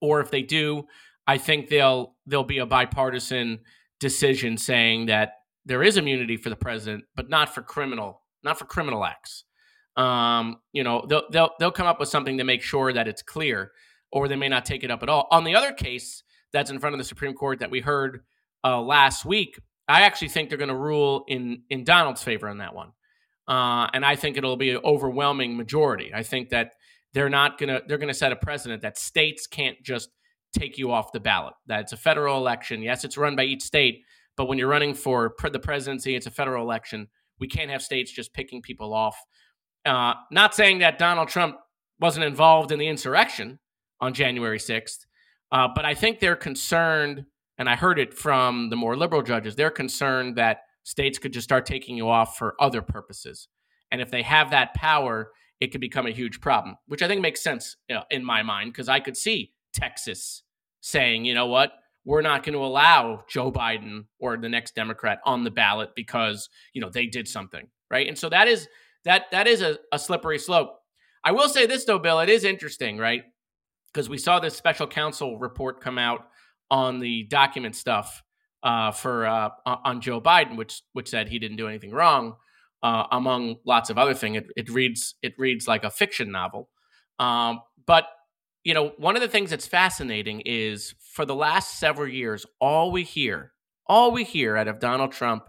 [0.00, 0.86] Or if they do,
[1.28, 3.60] I think they'll there'll be a bipartisan
[4.00, 8.66] decision saying that there is immunity for the president, but not for criminal not for
[8.66, 9.44] criminal acts.
[9.96, 13.22] Um, you know, they'll, they'll they'll come up with something to make sure that it's
[13.22, 13.72] clear,
[14.10, 15.28] or they may not take it up at all.
[15.30, 18.24] On the other case that's in front of the Supreme Court that we heard
[18.64, 22.58] uh, last week, I actually think they're going to rule in in Donald's favor on
[22.58, 22.90] that one,
[23.46, 26.12] uh, and I think it'll be an overwhelming majority.
[26.12, 26.72] I think that
[27.12, 30.10] they're not gonna they're gonna set a precedent that states can't just
[30.52, 31.54] take you off the ballot.
[31.66, 32.82] That it's a federal election.
[32.82, 34.02] Yes, it's run by each state,
[34.36, 37.08] but when you're running for pre- the presidency, it's a federal election.
[37.40, 39.16] We can't have states just picking people off.
[39.84, 41.56] Uh, not saying that Donald Trump
[42.00, 43.58] wasn't involved in the insurrection
[44.00, 45.06] on January 6th,
[45.52, 47.24] uh, but I think they're concerned,
[47.58, 51.44] and I heard it from the more liberal judges, they're concerned that states could just
[51.44, 53.48] start taking you off for other purposes.
[53.90, 57.20] And if they have that power, it could become a huge problem, which I think
[57.20, 60.42] makes sense you know, in my mind because I could see Texas
[60.80, 61.72] saying, you know what,
[62.04, 66.48] we're not going to allow Joe Biden or the next Democrat on the ballot because
[66.72, 68.06] you know they did something right.
[68.06, 68.68] And so that is
[69.04, 70.78] that that is a, a slippery slope.
[71.24, 73.22] I will say this though, Bill, it is interesting, right?
[73.92, 76.26] Because we saw this special counsel report come out
[76.70, 78.22] on the document stuff
[78.62, 82.34] uh, for uh, on Joe Biden, which which said he didn't do anything wrong,
[82.82, 84.38] uh, among lots of other things.
[84.38, 86.68] It, it, reads it reads like a fiction novel,
[87.18, 88.06] um, but
[88.64, 92.90] you know, one of the things that's fascinating is for the last several years, all
[92.90, 93.52] we hear,
[93.86, 95.44] all we hear out of Donald Trump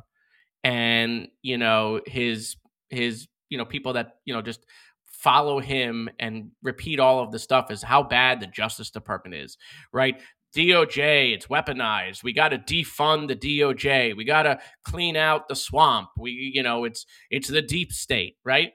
[0.63, 2.55] and, you know, his,
[2.91, 4.63] his, you know, people that, you know, just
[5.07, 9.57] follow him and repeat all of the stuff is how bad the Justice Department is,
[9.91, 10.21] right?
[10.55, 12.23] DOJ, it's weaponized.
[12.23, 14.15] We got to defund the DOJ.
[14.15, 16.09] We got to clean out the swamp.
[16.15, 18.71] We, you know, it's it's the deep state, right?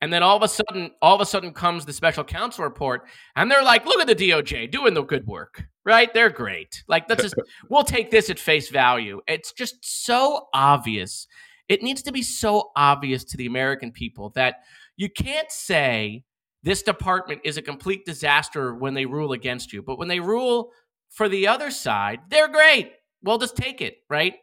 [0.00, 3.02] And then all of a sudden, all of a sudden comes the special counsel report,
[3.34, 6.12] and they're like, "Look at the DOJ doing the good work, right?
[6.14, 6.84] They're great.
[6.86, 7.34] Like, let's just
[7.70, 11.26] we'll take this at face value." It's just so obvious.
[11.68, 14.60] It needs to be so obvious to the American people that
[14.96, 16.24] you can't say
[16.62, 20.70] this department is a complete disaster when they rule against you, but when they rule
[21.10, 22.92] for the other side, they're great.
[23.22, 24.34] We'll just take it, right?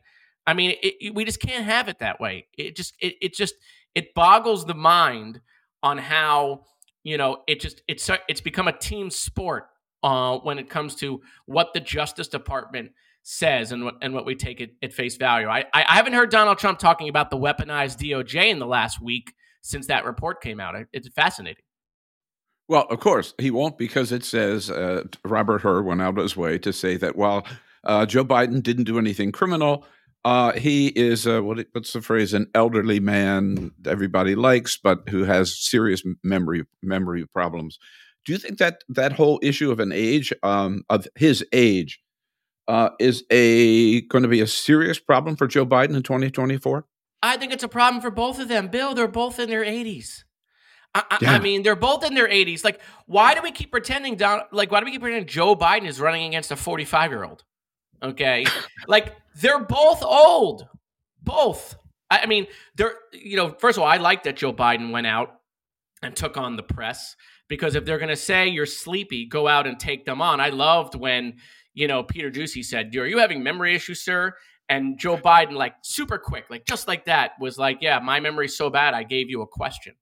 [0.47, 2.47] I mean, it, it, we just can't have it that way.
[2.57, 3.55] It just, it, it just,
[3.95, 5.41] it boggles the mind
[5.81, 6.65] on how
[7.03, 9.67] you know it just it's it's become a team sport
[10.03, 12.91] uh, when it comes to what the Justice Department
[13.23, 15.47] says and what and what we take it at face value.
[15.47, 19.33] I I haven't heard Donald Trump talking about the weaponized DOJ in the last week
[19.61, 20.75] since that report came out.
[20.93, 21.63] It's fascinating.
[22.67, 26.37] Well, of course he won't because it says uh, Robert Hur went out of his
[26.37, 27.45] way to say that while
[27.83, 29.85] uh, Joe Biden didn't do anything criminal,
[30.25, 32.33] uh, he is uh, what, what's the phrase?
[32.33, 37.77] An elderly man everybody likes, but who has serious memory memory problems.
[38.25, 41.99] Do you think that that whole issue of an age, um, of his age,
[42.67, 46.85] uh, is a going to be a serious problem for Joe Biden in 2024?
[47.21, 48.69] I think it's a problem for both of them.
[48.69, 50.23] Bill, they're both in their 80s.
[50.95, 51.33] I, yeah.
[51.33, 52.63] I, mean, they're both in their 80s.
[52.63, 54.41] Like, why do we keep pretending Don?
[54.51, 57.43] Like, why do we keep pretending Joe Biden is running against a 45 year old?
[58.03, 58.45] Okay,
[58.87, 60.67] like they're both old,
[61.23, 61.75] both.
[62.11, 65.39] I mean, they're you know, first of all, I like that Joe Biden went out
[66.01, 67.15] and took on the press
[67.47, 70.39] because if they're going to say you're sleepy, go out and take them on.
[70.39, 71.37] I loved when
[71.73, 74.33] you know Peter Doocy said, "Are you having memory issues, sir?"
[74.67, 78.57] And Joe Biden, like super quick, like just like that, was like, "Yeah, my memory's
[78.57, 79.95] so bad, I gave you a question."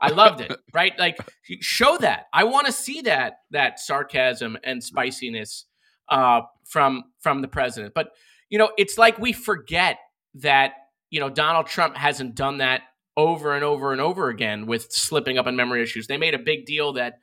[0.00, 0.98] I loved it, right?
[0.98, 1.18] Like
[1.60, 2.26] show that.
[2.32, 5.66] I want to see that that sarcasm and spiciness
[6.10, 7.94] uh, from from the president.
[7.94, 8.12] But
[8.48, 9.98] you know, it's like we forget
[10.34, 10.72] that
[11.10, 12.82] you know Donald Trump hasn't done that
[13.16, 16.06] over and over and over again with slipping up on memory issues.
[16.06, 17.18] They made a big deal that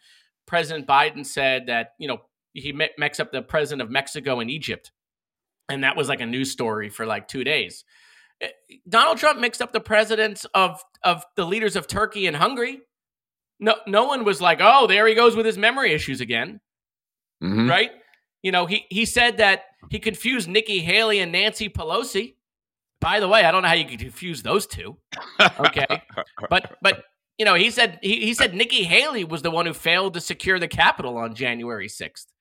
[0.45, 2.21] President Biden said that you know
[2.54, 4.91] he mixed up the president of Mexico and Egypt,
[5.69, 7.84] and that was like a news story for like two days.
[8.41, 8.47] Eh,
[8.88, 12.82] Donald Trump mixed up the presidents of of the leaders of Turkey and Hungary.
[13.60, 16.62] No, no one was like, "Oh, there he goes with his memory issues again,"
[17.43, 17.69] mm-hmm.
[17.69, 17.91] right?
[18.41, 22.36] You know, he he said that he confused Nikki Haley and Nancy Pelosi.
[23.00, 24.97] By the way, I don't know how you could confuse those two.
[25.60, 25.86] Okay,
[26.50, 27.04] but but
[27.38, 30.21] you know, he said he, he said Nikki Haley was the one who failed to
[30.21, 32.32] secure the Capitol on January sixth.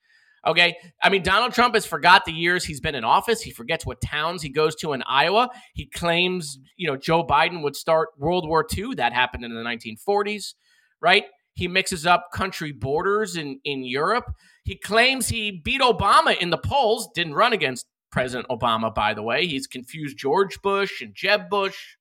[0.47, 0.77] Okay.
[1.03, 3.41] I mean, Donald Trump has forgot the years he's been in office.
[3.41, 5.51] He forgets what towns he goes to in Iowa.
[5.75, 8.95] He claims, you know, Joe Biden would start World War II.
[8.95, 10.55] That happened in the 1940s,
[11.01, 11.25] right?
[11.57, 14.31] He mixes up country borders in, in Europe.
[14.65, 19.23] He claims he beat Obama in the polls, didn't run against President Obama, by the
[19.23, 19.47] way.
[19.47, 21.97] He's confused George Bush and Jeb Bush.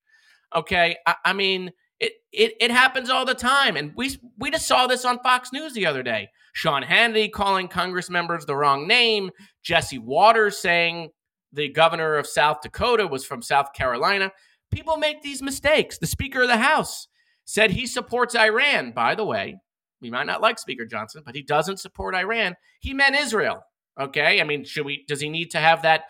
[0.54, 0.98] Okay.
[1.08, 3.78] I, I mean, it, it, it happens all the time.
[3.78, 6.28] And we, we just saw this on Fox News the other day.
[6.52, 9.32] Sean Hannity calling Congress members the wrong name,
[9.64, 11.12] Jesse Watters saying
[11.54, 14.32] the governor of South Dakota was from South Carolina.
[14.70, 15.98] People make these mistakes.
[15.98, 17.08] The Speaker of the House
[17.46, 18.92] said he supports Iran.
[18.92, 19.58] By the way,
[20.02, 22.56] we might not like Speaker Johnson, but he doesn't support Iran.
[22.82, 23.62] He meant Israel.
[24.00, 25.06] Okay, I mean, should we?
[25.08, 26.04] Does he need to have that?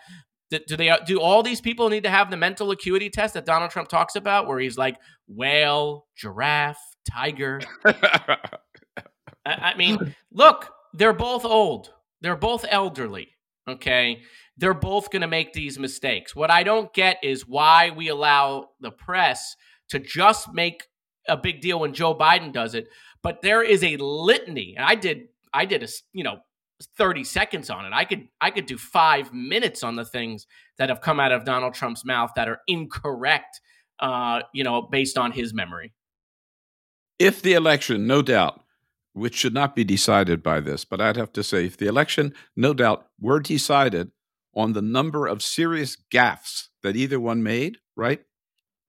[0.50, 0.92] Do they?
[1.06, 4.16] Do all these people need to have the mental acuity test that Donald Trump talks
[4.16, 4.96] about, where he's like
[5.28, 7.60] whale, giraffe, tiger?
[9.44, 11.92] I mean, look, they're both old.
[12.20, 13.28] They're both elderly.
[13.68, 14.22] Okay.
[14.56, 16.34] They're both going to make these mistakes.
[16.34, 19.54] What I don't get is why we allow the press
[19.90, 20.84] to just make
[21.28, 22.88] a big deal when Joe Biden does it.
[23.22, 24.74] But there is a litany.
[24.76, 26.38] And I did, I did a, you know,
[26.98, 27.92] 30 seconds on it.
[27.92, 30.46] I could, I could do five minutes on the things
[30.78, 33.60] that have come out of Donald Trump's mouth that are incorrect,
[33.98, 35.92] uh, you know, based on his memory.
[37.18, 38.62] If the election, no doubt,
[39.16, 40.84] which should not be decided by this.
[40.84, 44.10] But I'd have to say, if the election, no doubt, were decided
[44.54, 48.20] on the number of serious gaffes that either one made, right?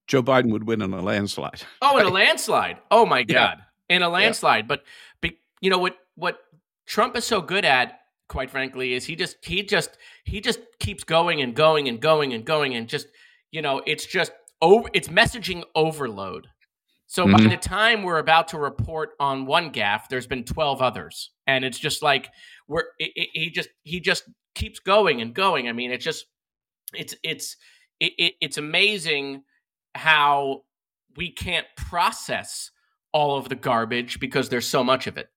[0.08, 1.62] Joe Biden would win in a landslide.
[1.82, 2.78] Oh, in a landslide!
[2.89, 3.96] Oh my God, yeah.
[3.96, 4.65] in a landslide!
[4.65, 4.67] Yeah.
[4.67, 4.84] But,
[5.22, 5.98] but you know what?
[6.15, 6.39] What
[6.86, 11.04] Trump is so good at, quite frankly, is he just he just he just keeps
[11.04, 13.08] going and going and going and going and just
[13.52, 14.89] you know it's just over.
[14.93, 16.48] It's messaging overload.
[17.08, 17.43] So mm-hmm.
[17.43, 21.32] by the time we're about to report on one gaff, there's been 12 others.
[21.48, 22.30] And it's just like
[22.67, 24.24] we're it, it, he just he just
[24.56, 25.70] keeps going and going.
[25.70, 26.26] I mean, it's just
[26.93, 27.56] it's it's
[28.00, 29.43] it, it's amazing
[29.97, 30.63] how
[31.15, 32.71] we can't process
[33.12, 35.29] all of the garbage because there's so much of it.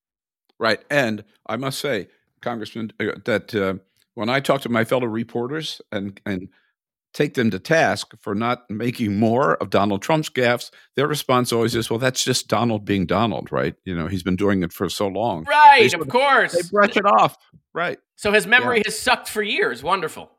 [0.59, 0.81] Right.
[0.91, 2.09] And I must say,
[2.43, 3.75] Congressman, uh, that uh,
[4.15, 6.49] when I talk to my fellow reporters and and
[7.13, 11.75] take them to task for not making more of Donald Trump's gaffes, their response always
[11.75, 13.75] is, "Well, that's just Donald being Donald, right?
[13.85, 16.53] You know, he's been doing it for so long." Right, of course.
[16.53, 17.37] They brush it off.
[17.73, 17.99] Right.
[18.17, 18.83] So his memory yeah.
[18.87, 19.83] has sucked for years.
[19.83, 20.31] Wonderful.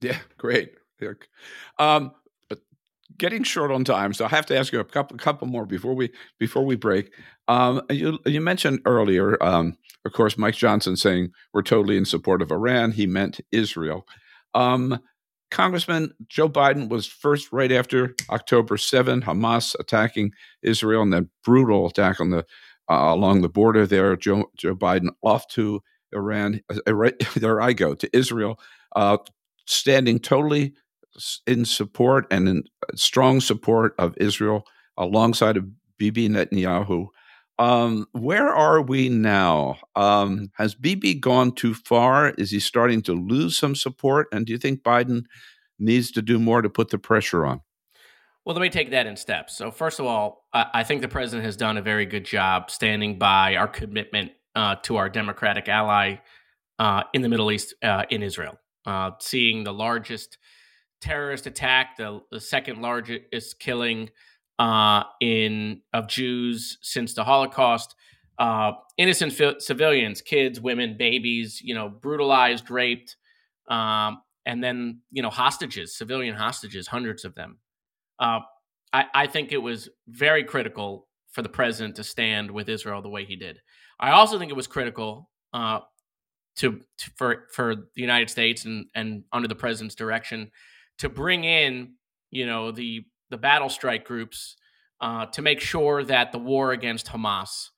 [0.00, 0.72] Yeah, great.
[1.78, 2.12] Um,
[3.18, 5.94] getting short on time, so I have to ask you a couple, couple more before
[5.94, 7.12] we before we break.
[7.48, 12.42] Um, you you mentioned earlier, um, of course, Mike Johnson saying we're totally in support
[12.42, 12.92] of Iran.
[12.92, 14.06] He meant Israel.
[14.54, 15.00] Um,
[15.50, 21.86] Congressman Joe Biden was first right after October 7, Hamas attacking Israel and that brutal
[21.86, 22.44] attack on the
[22.90, 24.16] uh, along the border there.
[24.16, 26.60] Joe, Joe Biden off to Iran.
[26.68, 28.58] Uh, there I go to Israel,
[28.94, 29.18] uh,
[29.66, 30.74] standing totally
[31.46, 34.64] in support and in uh, strong support of Israel
[34.96, 35.66] alongside of
[35.98, 37.08] Bibi Netanyahu.
[37.58, 39.78] Um, where are we now?
[39.96, 42.30] Um, has Bibi gone too far?
[42.38, 44.28] Is he starting to lose some support?
[44.32, 45.24] And do you think Biden
[45.78, 47.62] needs to do more to put the pressure on?
[48.44, 49.56] Well, let me take that in steps.
[49.56, 53.18] So, first of all, I think the president has done a very good job standing
[53.18, 56.16] by our commitment uh, to our democratic ally
[56.78, 58.58] uh, in the Middle East, uh, in Israel.
[58.86, 60.38] Uh, seeing the largest
[61.00, 64.10] terrorist attack, the, the second largest killing
[64.58, 67.94] uh, in of Jews since the Holocaust.
[68.38, 73.16] Uh, innocent fi- civilians, kids, women, babies, you know, brutalized, raped,
[73.68, 77.58] um, and then you know hostages, civilian hostages, hundreds of them.
[78.18, 78.40] Uh,
[78.92, 83.08] I, I think it was very critical for the president to stand with Israel the
[83.08, 83.58] way he did.
[84.00, 85.80] I also think it was critical uh,
[86.56, 90.50] to, to, for for the United States and and under the president's direction
[90.98, 91.94] to bring in
[92.30, 94.56] you know the the battle strike groups
[95.00, 97.68] uh, to make sure that the war against Hamas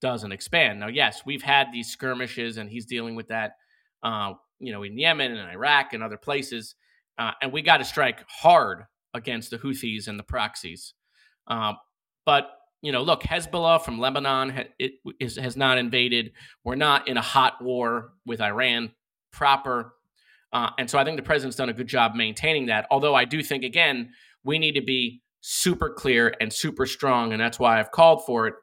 [0.00, 0.80] doesn't expand.
[0.80, 3.52] Now, yes, we've had these skirmishes, and he's dealing with that,
[4.02, 6.74] uh, you know, in Yemen and Iraq and other places,
[7.18, 10.94] uh, and we got to strike hard against the Houthis and the proxies.
[11.46, 11.74] Uh,
[12.24, 12.50] but
[12.82, 16.32] you know, look, Hezbollah from Lebanon it is, has not invaded.
[16.64, 18.92] We're not in a hot war with Iran
[19.32, 19.92] proper.
[20.52, 22.86] Uh, and so I think the president's done a good job maintaining that.
[22.90, 24.10] Although I do think, again,
[24.44, 27.32] we need to be super clear and super strong.
[27.32, 28.54] And that's why I've called for it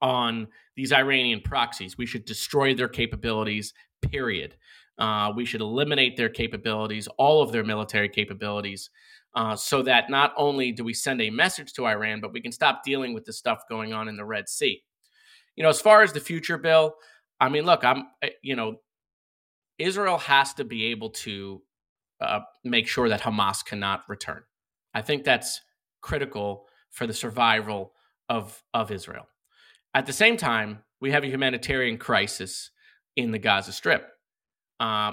[0.00, 1.96] on these Iranian proxies.
[1.98, 4.56] We should destroy their capabilities, period.
[4.98, 8.90] Uh, we should eliminate their capabilities, all of their military capabilities,
[9.34, 12.50] uh, so that not only do we send a message to Iran, but we can
[12.50, 14.82] stop dealing with the stuff going on in the Red Sea.
[15.54, 16.94] You know, as far as the future, Bill,
[17.40, 18.76] I mean, look, I'm, eh, you know,
[19.78, 21.62] Israel has to be able to
[22.20, 24.42] uh, make sure that Hamas cannot return.
[24.94, 25.60] I think that's
[26.00, 27.92] critical for the survival
[28.28, 29.28] of of Israel.
[29.94, 32.70] At the same time, we have a humanitarian crisis
[33.16, 34.08] in the Gaza Strip.
[34.80, 35.12] Uh,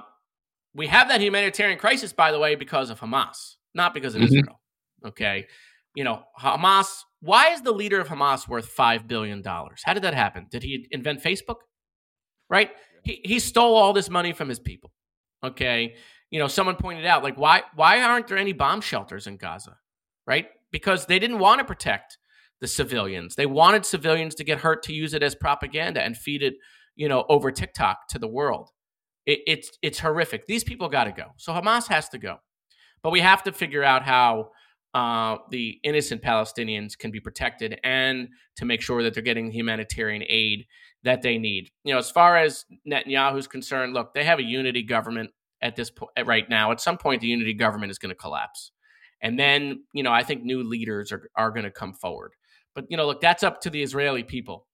[0.74, 4.38] we have that humanitarian crisis, by the way, because of Hamas not because of mm-hmm.
[4.38, 4.60] Israel.
[5.06, 5.46] Okay.
[5.94, 6.88] You know, Hamas,
[7.22, 9.44] why is the leader of Hamas worth $5 billion?
[9.46, 10.48] How did that happen?
[10.50, 11.58] Did he invent Facebook?
[12.50, 12.72] Right?
[13.06, 14.92] He, he stole all this money from his people.
[15.44, 15.96] Okay.
[16.32, 19.78] You know, someone pointed out, like, why why aren't there any bomb shelters in Gaza?
[20.28, 20.48] Right?
[20.72, 22.18] Because they didn't want to protect
[22.62, 23.36] the civilians.
[23.36, 26.56] They wanted civilians to get hurt to use it as propaganda and feed it,
[26.96, 28.72] you know, over TikTok to the world.
[29.26, 30.48] It, it's it's horrific.
[30.48, 31.34] These people got to go.
[31.38, 32.38] So Hamas has to go.
[33.04, 34.50] But we have to figure out how
[34.96, 40.24] uh, the innocent Palestinians can be protected and to make sure that they're getting humanitarian
[40.28, 40.66] aid
[41.06, 41.72] that they need.
[41.84, 45.30] You know, as far as Netanyahu's concerned, look, they have a unity government
[45.62, 46.72] at this point right now.
[46.72, 48.72] At some point, the unity government is going to collapse.
[49.22, 52.34] And then, you know, I think new leaders are, are going to come forward.
[52.74, 54.68] But, you know, look, that's up to the Israeli people.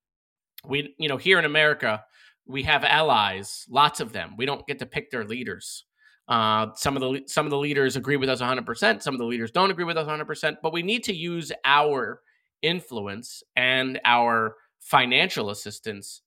[0.65, 2.03] We, you know, here in America,
[2.47, 4.35] we have allies, lots of them.
[4.37, 5.85] We don't get to pick their leaders.
[6.27, 9.01] Uh, some of the some of the leaders agree with us 100%.
[9.01, 10.55] Some of the leaders don't agree with us 100%.
[10.63, 12.21] But we need to use our
[12.61, 16.21] influence and our financial assistance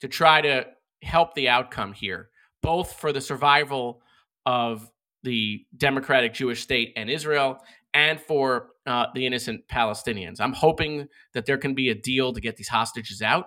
[0.00, 0.66] to try to
[1.02, 2.30] help the outcome here,
[2.62, 4.02] both for the survival
[4.46, 4.90] of
[5.22, 7.58] the democratic Jewish state and Israel,
[7.92, 10.40] and for uh, the innocent Palestinians.
[10.40, 13.46] I'm hoping that there can be a deal to get these hostages out.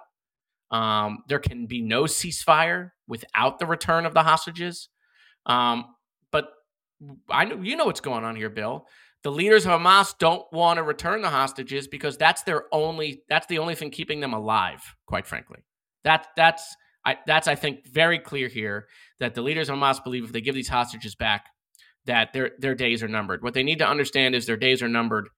[0.72, 4.90] Um, there can be no ceasefire without the return of the hostages.
[5.46, 5.86] Um,
[6.32, 6.50] but
[7.30, 8.86] I know you know what's going on here, Bill.
[9.24, 13.48] The leaders of Hamas don't want to return the hostages because that's their only that's
[13.48, 15.60] the only thing keeping them alive, quite frankly.
[16.04, 18.88] That that's I that's I think very clear here
[19.20, 21.46] that the leaders of Hamas believe if they give these hostages back,
[22.06, 23.44] that their their days are numbered.
[23.44, 25.30] What they need to understand is their days are numbered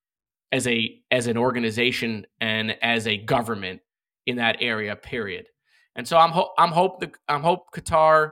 [0.51, 3.81] as a as an organization and as a government
[4.25, 4.95] in that area.
[4.95, 5.47] Period.
[5.95, 8.31] And so I'm ho- I'm hope the I'm hope Qatar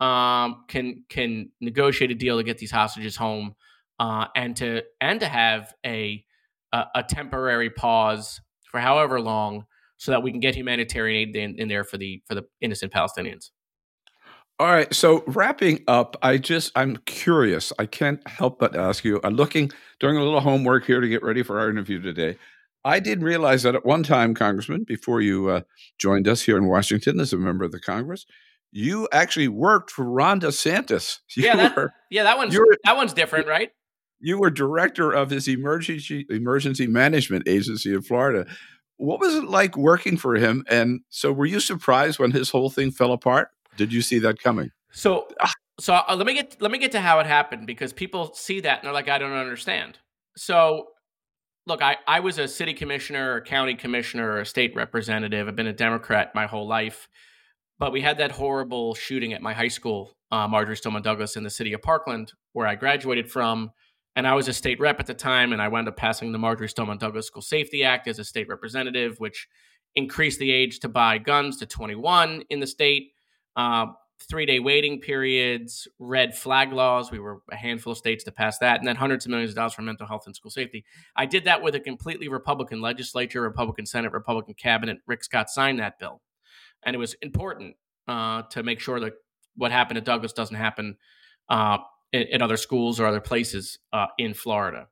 [0.00, 3.54] um, can can negotiate a deal to get these hostages home,
[3.98, 6.24] uh, and to and to have a,
[6.72, 8.40] a, a temporary pause
[8.70, 9.66] for however long,
[9.96, 12.92] so that we can get humanitarian aid in, in there for the for the innocent
[12.92, 13.50] Palestinians.
[14.60, 14.92] All right.
[14.94, 17.72] So wrapping up, I just I'm curious.
[17.78, 19.20] I can't help but ask you.
[19.24, 22.36] I'm looking doing a little homework here to get ready for our interview today.
[22.84, 25.60] I didn't realize that at one time, Congressman, before you uh,
[25.98, 28.26] joined us here in Washington as a member of the Congress,
[28.70, 31.20] you actually worked for Ron DeSantis.
[31.36, 33.70] You yeah, that, were, yeah, that one's that one's different, right?
[34.24, 38.46] You were director of his emergency emergency management agency in Florida.
[38.96, 40.64] What was it like working for him?
[40.66, 43.48] And so, were you surprised when his whole thing fell apart?
[43.76, 44.70] Did you see that coming?
[44.92, 45.28] So,
[45.78, 48.60] so uh, let me get let me get to how it happened because people see
[48.60, 49.98] that and they're like, I don't understand.
[50.38, 50.86] So,
[51.66, 55.48] look, I I was a city commissioner, a county commissioner, a state representative.
[55.48, 57.08] I've been a Democrat my whole life.
[57.78, 61.42] But we had that horrible shooting at my high school, uh, Marjory Stoneman Douglas, in
[61.42, 63.72] the city of Parkland, where I graduated from.
[64.16, 66.38] And I was a state rep at the time, and I wound up passing the
[66.38, 69.48] Marjory Stoneman Douglas School Safety Act as a state representative, which
[69.96, 73.12] increased the age to buy guns to 21 in the state.
[73.56, 73.86] Uh,
[74.20, 77.10] three day waiting periods, red flag laws.
[77.10, 79.56] We were a handful of states to pass that, and then hundreds of millions of
[79.56, 80.84] dollars for mental health and school safety.
[81.16, 84.98] I did that with a completely Republican legislature, Republican Senate, Republican cabinet.
[85.06, 86.20] Rick Scott signed that bill,
[86.84, 87.76] and it was important
[88.08, 89.14] uh, to make sure that
[89.56, 90.96] what happened at Douglas doesn't happen
[91.48, 91.78] uh,
[92.14, 94.86] in, in, other schools or other places uh, in Florida.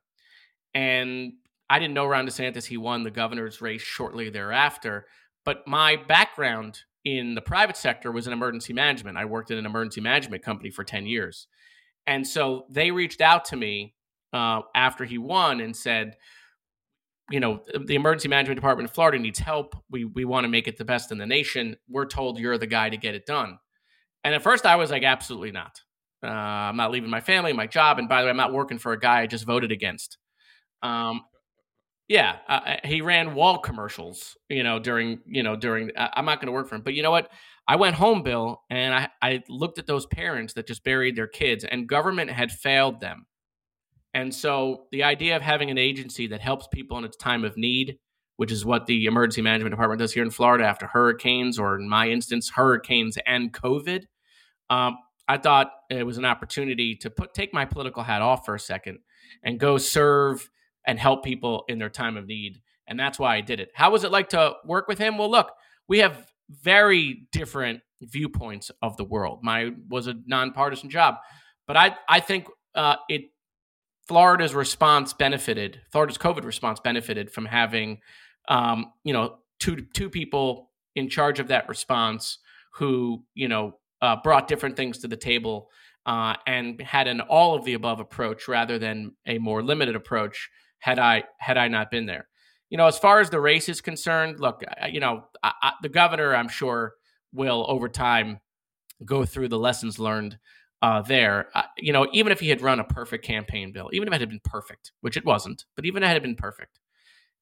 [0.73, 1.33] And
[1.69, 2.65] I didn't know Ron DeSantis.
[2.65, 5.05] He won the governor's race shortly thereafter.
[5.45, 9.17] But my background in the private sector was in emergency management.
[9.17, 11.47] I worked in an emergency management company for 10 years.
[12.05, 13.95] And so they reached out to me
[14.33, 16.17] uh, after he won and said,
[17.31, 19.75] you know, the emergency management department in Florida needs help.
[19.89, 21.77] We, we want to make it the best in the nation.
[21.87, 23.59] We're told you're the guy to get it done.
[24.25, 25.81] And at first I was like, absolutely not.
[26.23, 27.99] Uh, I'm not leaving my family, my job.
[27.99, 30.17] And by the way, I'm not working for a guy I just voted against.
[30.81, 31.21] Um,
[32.07, 36.39] yeah, uh, he ran wall commercials, you know, during, you know, during, uh, I'm not
[36.39, 36.81] going to work for him.
[36.81, 37.31] But you know what?
[37.67, 41.27] I went home, Bill, and I, I looked at those parents that just buried their
[41.27, 43.25] kids, and government had failed them.
[44.13, 47.55] And so the idea of having an agency that helps people in its time of
[47.55, 47.97] need,
[48.35, 51.87] which is what the emergency management department does here in Florida after hurricanes, or in
[51.87, 54.03] my instance, hurricanes and COVID,
[54.69, 54.97] um,
[55.27, 58.59] I thought it was an opportunity to put take my political hat off for a
[58.59, 58.99] second
[59.43, 60.49] and go serve
[60.85, 62.61] and help people in their time of need.
[62.87, 63.71] And that's why I did it.
[63.73, 65.17] How was it like to work with him?
[65.17, 65.51] Well, look,
[65.87, 69.39] we have very different viewpoints of the world.
[69.41, 71.15] My was a nonpartisan job,
[71.67, 73.23] but I I think uh, it
[74.07, 75.81] Florida's response benefited.
[75.91, 77.99] Florida's COVID response benefited from having
[78.49, 82.39] um, you know two two people in charge of that response
[82.73, 85.69] who you know uh, brought different things to the table
[86.05, 90.49] uh, and had an all of the above approach rather than a more limited approach
[90.79, 92.27] had I had I not been there.
[92.69, 95.89] You know, as far as the race is concerned, look, you know, I, I, the
[95.89, 96.95] governor, I'm sure,
[97.31, 98.39] will over time
[99.05, 100.37] go through the lessons learned
[100.81, 101.47] uh, there.
[101.55, 104.19] Uh, you know, even if he had run a perfect campaign bill, even if it
[104.19, 106.79] had been perfect, which it wasn't, but even if it had been perfect,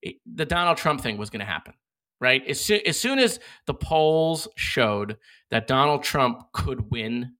[0.03, 1.73] it, the Donald Trump thing was going to happen,
[2.21, 2.47] right?
[2.47, 5.17] As, so, as soon as the polls showed
[5.49, 7.33] that Donald Trump could win,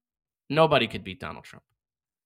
[0.50, 1.64] nobody could beat Donald Trump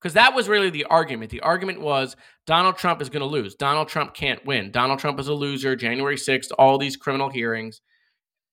[0.02, 1.32] because that was really the argument.
[1.32, 3.56] The argument was Donald Trump is going to lose.
[3.56, 4.72] Donald Trump can't win.
[4.72, 5.76] Donald Trump is a loser.
[5.76, 7.82] January 6th, all these criminal hearings.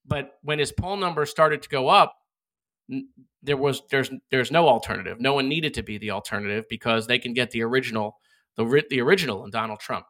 [0.05, 2.17] But when his poll numbers started to go up,
[3.43, 5.21] there was there's there's no alternative.
[5.21, 8.17] No one needed to be the alternative because they can get the original
[8.57, 10.07] the the original in Donald Trump.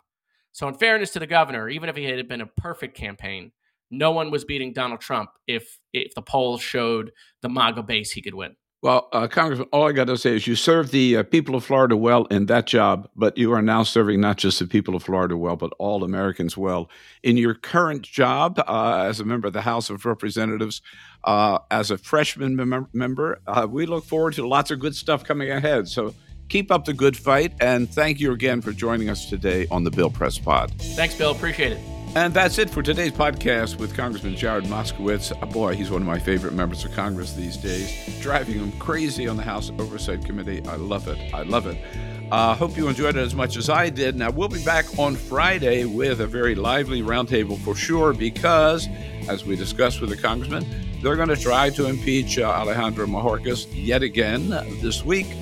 [0.53, 3.53] So in fairness to the governor, even if he had been a perfect campaign,
[3.93, 7.13] no one was beating Donald Trump if if the polls showed
[7.43, 8.57] the MAGA base he could win.
[8.83, 11.65] Well, uh, Congressman, all I got to say is you served the uh, people of
[11.65, 15.05] Florida well in that job, but you are now serving not just the people of
[15.05, 16.91] Florida well, but all Americans well.
[17.23, 20.83] In your current job uh, as a member of the House of Representatives,
[21.23, 25.23] uh, as a freshman mem- member, uh, we look forward to lots of good stuff
[25.23, 25.87] coming ahead.
[25.87, 26.13] So
[26.49, 29.93] keep up the good fight, and thank you again for joining us today on the
[29.93, 30.73] Bill Press Pod.
[30.97, 31.31] Thanks, Bill.
[31.31, 32.02] Appreciate it.
[32.15, 35.33] And that's it for today's podcast with Congressman Jared Moskowitz.
[35.41, 39.27] Oh boy, he's one of my favorite members of Congress these days, driving him crazy
[39.27, 40.63] on the House Oversight Committee.
[40.69, 41.33] I love it.
[41.33, 41.83] I love it.
[42.31, 44.15] I uh, hope you enjoyed it as much as I did.
[44.15, 48.89] Now, we'll be back on Friday with a very lively roundtable for sure, because,
[49.27, 50.67] as we discussed with the congressman,
[51.03, 54.51] they're going to try to impeach uh, Alejandro Mayorkas yet again
[54.83, 55.35] this week.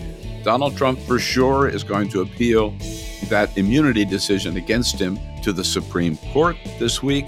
[0.45, 2.71] Donald Trump, for sure, is going to appeal
[3.29, 7.27] that immunity decision against him to the Supreme Court this week.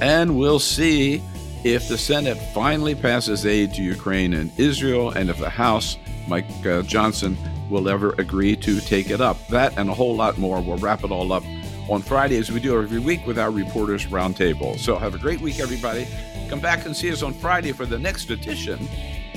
[0.00, 1.22] And we'll see
[1.64, 5.96] if the Senate finally passes aid to Ukraine and Israel, and if the House,
[6.26, 7.36] Mike uh, Johnson,
[7.70, 9.46] will ever agree to take it up.
[9.48, 10.60] That and a whole lot more.
[10.60, 11.44] We'll wrap it all up
[11.88, 14.78] on Friday as we do every week with our Reporters Roundtable.
[14.78, 16.06] So have a great week, everybody.
[16.48, 18.88] Come back and see us on Friday for the next edition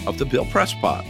[0.06, 1.06] of the Bill Press Pod.